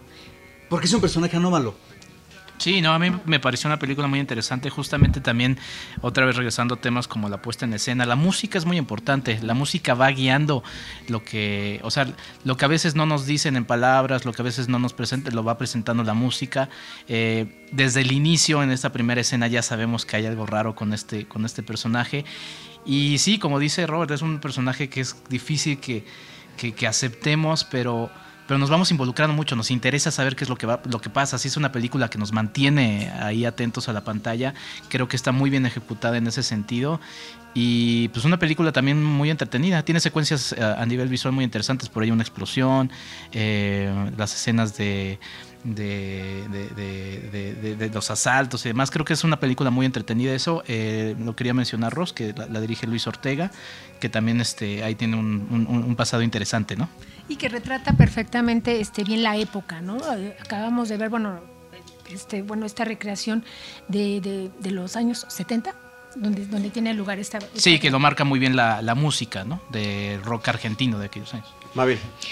[0.70, 1.89] Porque es un personaje anómalo.
[2.60, 5.57] Sí, no, a mí me pareció una película muy interesante, justamente también,
[6.01, 9.39] otra vez regresando a temas como la puesta en escena, la música es muy importante,
[9.41, 10.62] la música va guiando
[11.07, 14.41] lo que, o sea, lo que a veces no nos dicen en palabras, lo que
[14.41, 16.68] a veces no nos presenta, lo va presentando la música.
[17.07, 20.91] Eh, desde el inicio, en esta primera escena, ya sabemos que hay algo raro con
[20.91, 22.26] este, con este personaje.
[22.86, 26.03] Y sí, como dice Robert, es un personaje que es difícil que,
[26.57, 28.12] que aceptemos, pero
[28.50, 31.12] pero nos vamos involucrando mucho, nos interesa saber qué es lo que, va, lo que
[31.12, 31.38] pasa.
[31.38, 34.56] Si es una película que nos mantiene ahí atentos a la pantalla,
[34.88, 37.00] creo que está muy bien ejecutada en ese sentido.
[37.54, 41.89] Y pues una película también muy entretenida, tiene secuencias eh, a, nivel visual muy interesantes,
[41.89, 42.89] por ahí una explosión,
[43.34, 45.20] eh, las escenas de,
[45.64, 46.47] de,
[47.78, 48.91] de, los asaltos y demás.
[48.91, 50.34] Creo que es una película muy entretenida.
[50.34, 53.51] Eso eh, lo quería mencionar Ross, que la, dirige Luis Ortega,
[53.99, 56.89] que también este, ahí tiene un, pasado interesante, ¿no?
[57.28, 59.97] Y que retrata perfectamente este, bien la época, ¿no?
[60.39, 61.41] Acabamos de ver, bueno,
[62.10, 63.43] este, bueno esta recreación
[63.88, 65.76] de, los años 70
[66.16, 69.62] donde, donde tiene lugar esta, Sí, que lo marca muy bien la, la música, ¿no?
[69.70, 71.53] De rock argentino de aquellos años.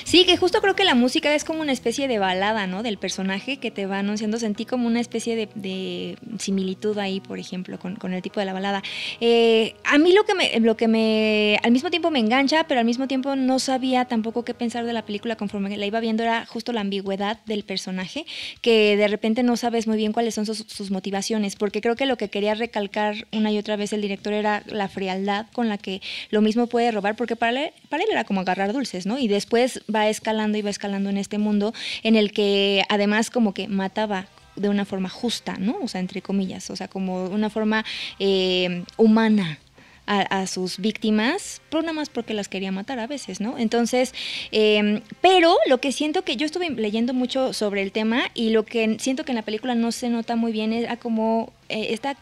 [0.04, 2.82] Sí, que justo creo que la música es como una especie de balada, ¿no?
[2.82, 4.40] Del personaje que te va anunciando.
[4.40, 8.84] Sentí como una especie de, similitud ahí, por ejemplo, con, el tipo de la balada.
[9.20, 11.60] Eh, a mí lo que, me, lo que me.
[11.64, 14.94] Al mismo tiempo me engancha, pero al mismo tiempo no sabía tampoco qué pensar de
[14.94, 16.24] la película conforme la iba viendo.
[16.24, 18.26] Era justo la ambigüedad del personaje,
[18.62, 22.18] que de repente no sabes muy bien cuáles son sus, motivaciones, porque creo que lo
[22.18, 26.02] que quería recalcar una y otra vez el director era la frialdad con la que
[26.30, 29.20] lo mismo puede robar, porque para él, para él era como agarrar dulces, ¿no?
[29.20, 31.74] Y después va escalando y va escalando en este mundo
[32.04, 35.78] en el que además como que mataba de una forma justa, ¿no?
[35.84, 37.86] O sea, entre comillas, o sea, como una forma
[38.20, 39.60] eh, humana,
[40.08, 43.58] a, sus víctimas, pero nada más porque las quería matar a veces, ¿no?
[43.58, 44.14] Entonces,
[44.52, 48.64] em, pero lo que siento que yo estuve leyendo mucho sobre el tema y lo
[48.64, 52.16] que siento que en la película no se nota muy bien era como eh, esta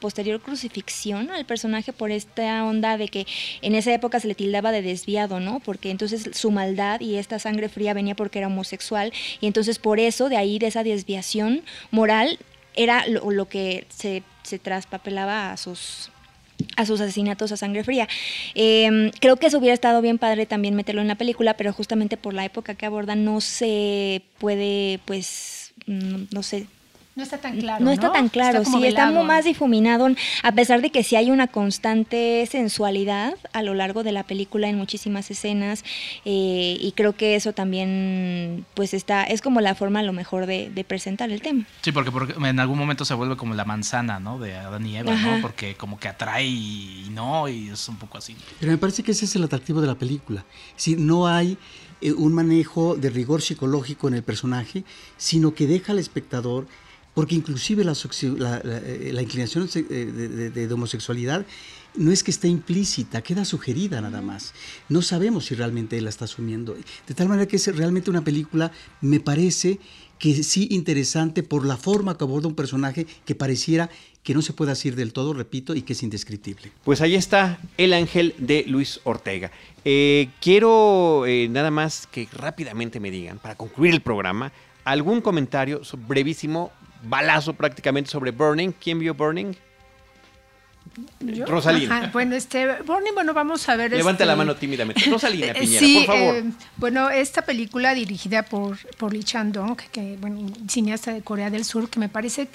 [0.00, 3.26] posterior crucifixión al personaje por esta onda de que
[3.62, 5.60] en esa época se le tildaba de desviado, ¿no?
[5.60, 10.00] Porque entonces su maldad y esta sangre fría venía porque era homosexual y entonces por
[10.00, 11.62] eso, de ahí, de esa desviación
[11.92, 12.40] moral,
[12.74, 16.10] era lo, lo que se, se traspapelaba a sus
[16.76, 18.08] a sus asesinatos a sangre fría.
[18.54, 22.16] Em, creo que eso hubiera estado bien padre también meterlo en la película, pero justamente
[22.16, 26.66] por la época que aborda no se puede, pues, mm, no sé,
[27.18, 27.84] no está tan claro.
[27.84, 30.06] No, está tan claro, sí, está más difuminado,
[30.44, 34.68] a pesar de que sí hay una constante sensualidad a lo largo de la película
[34.68, 35.82] en muchísimas escenas,
[36.24, 40.46] eh, y creo que eso también, pues está, es como la forma a lo mejor
[40.46, 41.66] de, presentar el tema.
[41.82, 44.38] Sí, porque, en algún momento se vuelve como la manzana, ¿no?
[44.38, 45.42] De Adán y Eva, ¿no?
[45.42, 48.36] Porque como que atrae y no, y es un poco así.
[48.60, 50.44] Pero me parece que ese es el atractivo de la película.
[50.76, 51.58] Si no hay
[52.00, 54.84] eh, un manejo de rigor psicológico en el personaje,
[55.16, 56.68] sino que deja al espectador
[57.18, 57.94] porque inclusive la,
[58.64, 61.44] eh, inclinación de, homosexualidad
[61.96, 64.54] no es que esté implícita, queda sugerida nada más.
[64.88, 66.76] No sabemos si realmente él la está asumiendo.
[67.08, 69.80] De tal manera que es realmente una película, me parece
[70.20, 73.90] que sí interesante por la forma que aborda un personaje que pareciera
[74.22, 76.70] que no se puede decir del todo, repito, y que es indescriptible.
[76.84, 79.50] Pues ahí está El Ángel de Luis Ortega.
[79.84, 84.52] Eh, quiero eh, nada más que rápidamente me digan, para concluir el programa,
[84.84, 86.72] algún comentario brevísimo
[87.02, 88.72] balazo prácticamente sobre Burning.
[88.72, 89.54] ¿Quién vio Burning?
[91.46, 92.10] Rosalina.
[92.12, 93.90] Bueno, este, Burning, bueno, vamos a ver.
[93.92, 95.02] Levanta la este, mano tímidamente.
[95.10, 96.34] Rosalina Piñera, por favor.
[96.36, 96.44] Eh,
[96.76, 101.88] bueno, esta película dirigida por, por Lee Chan-dong, que, bueno, cineasta de Corea del Sur,
[101.88, 102.48] que me parece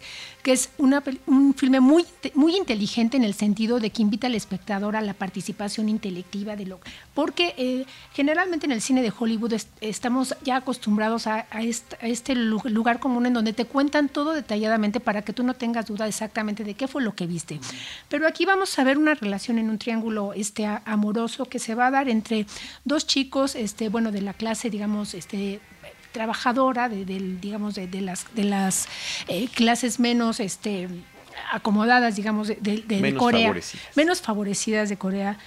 [0.44, 4.36] que es una, un filme muy, muy inteligente en el sentido de que invita al
[4.36, 6.80] espectador a la participación intelectiva de lo
[7.14, 11.46] porque eh, generalmente en el cine de Hollywood estamos ya acostumbrados a,
[12.02, 16.08] este, lugar común en donde te cuentan todo detalladamente para que tú no tengas duda
[16.08, 17.60] exactamente de qué fue lo que viste.
[18.10, 21.88] Pero aquí vamos a ver una relación en un triángulo este amoroso que se va
[21.88, 22.46] a dar entre
[22.84, 25.62] dos chicos, este bueno de la clase digamos este
[26.14, 27.04] trabajadora, de,
[27.42, 28.88] digamos, de, las, de las
[29.28, 30.88] eh, clases menos este,
[31.52, 33.54] acomodadas, digamos, de, Corea,
[33.96, 35.38] menos favorecidas de Corea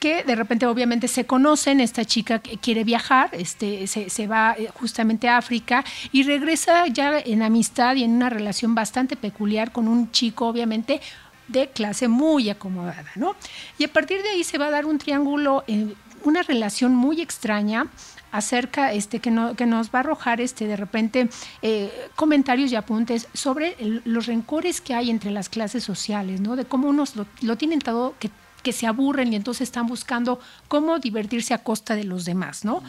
[0.00, 4.70] que de repente obviamente se conocen, esta chica quiere viajar, este, se, se, va eh,
[4.72, 9.88] justamente a África y regresa ya en amistad y en una relación bastante peculiar con
[9.88, 11.02] un chico obviamente
[11.50, 13.34] de clase muy acomodada, ¿no?
[13.78, 15.94] Y a partir de ahí se va a dar un triángulo, eh,
[16.24, 17.86] una relación muy extraña
[18.32, 21.28] acerca este que, no, que nos va a arrojar este de repente
[21.62, 26.56] eh, comentarios y apuntes sobre los rencores que hay entre las clases sociales, ¿no?
[26.56, 28.30] De cómo unos lo, tienen todo que,
[28.72, 30.38] se aburren y entonces están buscando
[30.68, 32.82] cómo divertirse a costa de los demás, ¿no?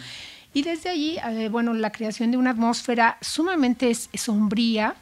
[0.53, 4.95] Y desde allí, eh, bueno, la creación de una atmósfera sumamente sombría,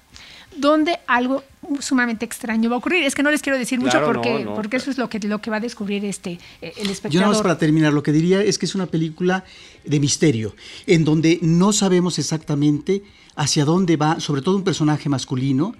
[0.55, 1.43] donde algo
[1.79, 3.03] sumamente extraño va a ocurrir.
[3.03, 5.49] Es que no les quiero decir mucho porque, porque eso es lo que, lo que
[5.49, 7.11] va a descubrir este, eh, el espectador.
[7.11, 9.43] Yo nada más para terminar, lo que diría es que es una película
[9.85, 10.55] de misterio,
[10.87, 13.03] en donde no sabemos exactamente
[13.35, 15.75] hacia dónde va, sobre todo un personaje masculino,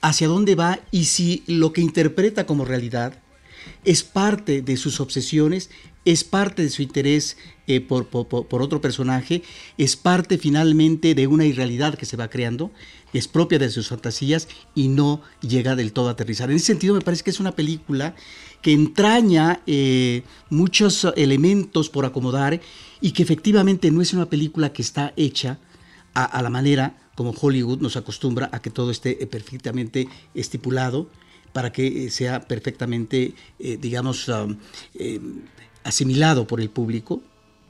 [0.00, 3.14] hacia dónde va y si lo que interpreta como realidad
[3.84, 5.70] es parte de sus obsesiones,
[6.04, 7.36] es parte de su interés
[7.66, 9.42] eh, por, por, otro personaje,
[9.78, 12.72] es parte finalmente de una irrealidad que se va creando
[13.12, 16.50] es propia de sus fantasías y no llega del todo a aterrizar.
[16.50, 18.14] En ese sentido me parece que es una película
[18.60, 22.60] que entraña eh, muchos elementos por acomodar
[23.00, 25.58] y que efectivamente no es una película que está hecha
[26.14, 31.08] a, la manera como Hollywood nos acostumbra a que todo esté perfectamente estipulado
[31.52, 34.56] para que sea perfectamente, digamos, um,
[35.84, 37.22] asimilado por el público,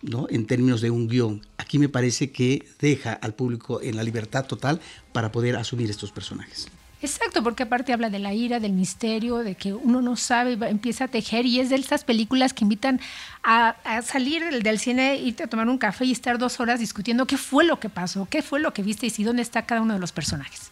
[0.03, 0.26] ¿no?
[0.30, 1.47] en términos de un guion.
[1.57, 4.80] Aquí me parece que deja al público en la libertad total
[5.12, 6.68] para poder asumir estos personajes.
[7.03, 11.05] Exacto, porque aparte habla de la ira, del misterio, de que uno no sabe, empieza
[11.05, 13.01] a tejer y es de esas películas que invitan
[13.43, 13.74] a,
[14.05, 17.64] salir del, cine, irte a tomar un café y estar dos horas discutiendo qué fue
[17.64, 20.12] lo que pasó, qué fue lo que viste y dónde está cada uno de los
[20.12, 20.72] personajes.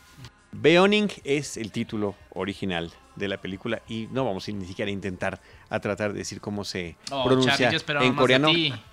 [0.52, 5.40] Beoning es el título original de la película y no vamos a ni siquiera intentar
[5.68, 7.70] a tratar de decir cómo se oh, pronuncia
[8.00, 8.48] en coreano.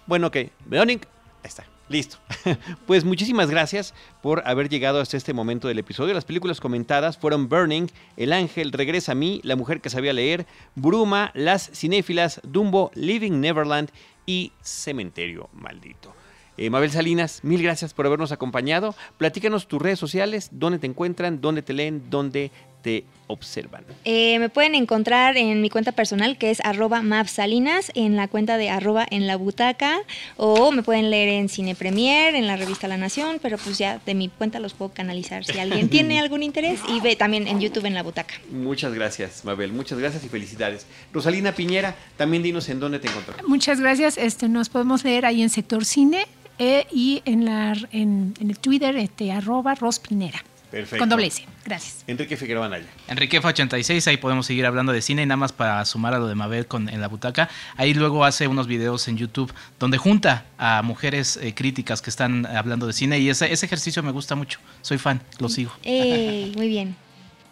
[0.06, 1.00] Bueno, ok, Beoning,
[1.44, 1.66] ahí está.
[1.90, 2.18] Listo.
[2.86, 6.14] Pues muchísimas gracias por haber llegado hasta este momento del episodio.
[6.14, 7.88] Las películas comentadas fueron Burning,
[8.18, 10.46] El Ángel, Regresa a mí, La Mujer que sabía leer,
[10.76, 13.90] Bruma, Las Cinéfilas, Dumbo, Living Neverland
[14.26, 16.14] y Cementerio Maldito.
[16.58, 18.96] Eh, Mabel Salinas, mil gracias por habernos acompañado.
[19.18, 22.52] Platícanos tus redes sociales, dónde te encuentran, dónde te leen, dónde
[22.82, 23.84] te observan?
[24.06, 28.58] Eh, me pueden encontrar en mi cuenta personal que es arroba mapsalinas, en la cuenta
[28.58, 30.00] de arroba en la butaca,
[30.38, 34.00] o me pueden leer en Cine Premier, en la revista La Nación, pero pues ya
[34.06, 37.60] de mi cuenta los puedo canalizar si alguien tiene algún interés y ve también en
[37.60, 38.36] YouTube en la butaca.
[38.50, 40.88] Muchas gracias, Mabel, muchas gracias y felicidades.
[41.12, 43.46] Rosalina Piñera, también dinos en dónde te encontramos.
[43.48, 46.26] Muchas gracias, este, nos podemos leer ahí en Sector Cine
[46.60, 50.44] eh, y en, la, en, el Twitter este, arroba rospinera.
[50.72, 50.98] Perfecto.
[51.00, 51.46] Con doble S.
[51.64, 52.04] Gracias.
[52.08, 52.86] Enrique Figueroa Anaya.
[53.08, 56.28] Enrique F86, ahí podemos seguir hablando de cine y nada más para sumar a lo
[56.28, 57.50] de Mabel con, en la butaca.
[57.78, 62.46] Ahí luego hace unos videos en YouTube donde junta a mujeres eh, críticas que están
[62.46, 64.60] hablando de cine y ese, ese ejercicio me gusta mucho.
[64.82, 65.72] Soy fan, lo sigo.
[65.86, 67.07] muy bien.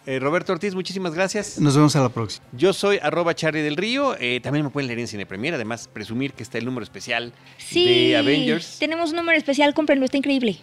[0.06, 1.58] Eh, Roberto Ortiz, muchísimas gracias.
[1.58, 2.46] Nos vemos a la próxima.
[2.52, 4.16] Yo soy arroba Charlie del Río.
[4.20, 5.54] Eh, también me pueden leer en Cine Premier.
[5.54, 7.32] Además, presumir que está el número especial
[7.72, 8.76] de Avengers.
[8.78, 10.60] Tenemos un número especial, cómprenlo, está increíble.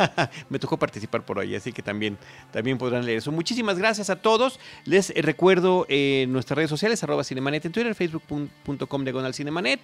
[0.48, 2.16] me tocó participar por ahí, así que también,
[2.50, 3.30] también podrán leer eso.
[3.30, 4.58] Muchísimas gracias a todos.
[4.86, 9.80] Les eh, recuerdo en nuestras redes sociales, arroba Cinemanet en Twitter, facebook.com diagonal Cinemanet.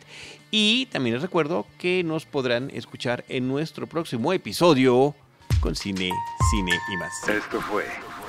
[0.51, 5.15] Y también les recuerdo que nos podrán escuchar en nuestro próximo episodio
[5.61, 6.11] con Cine,
[6.51, 7.13] Cine y más.
[7.29, 7.85] Esto fue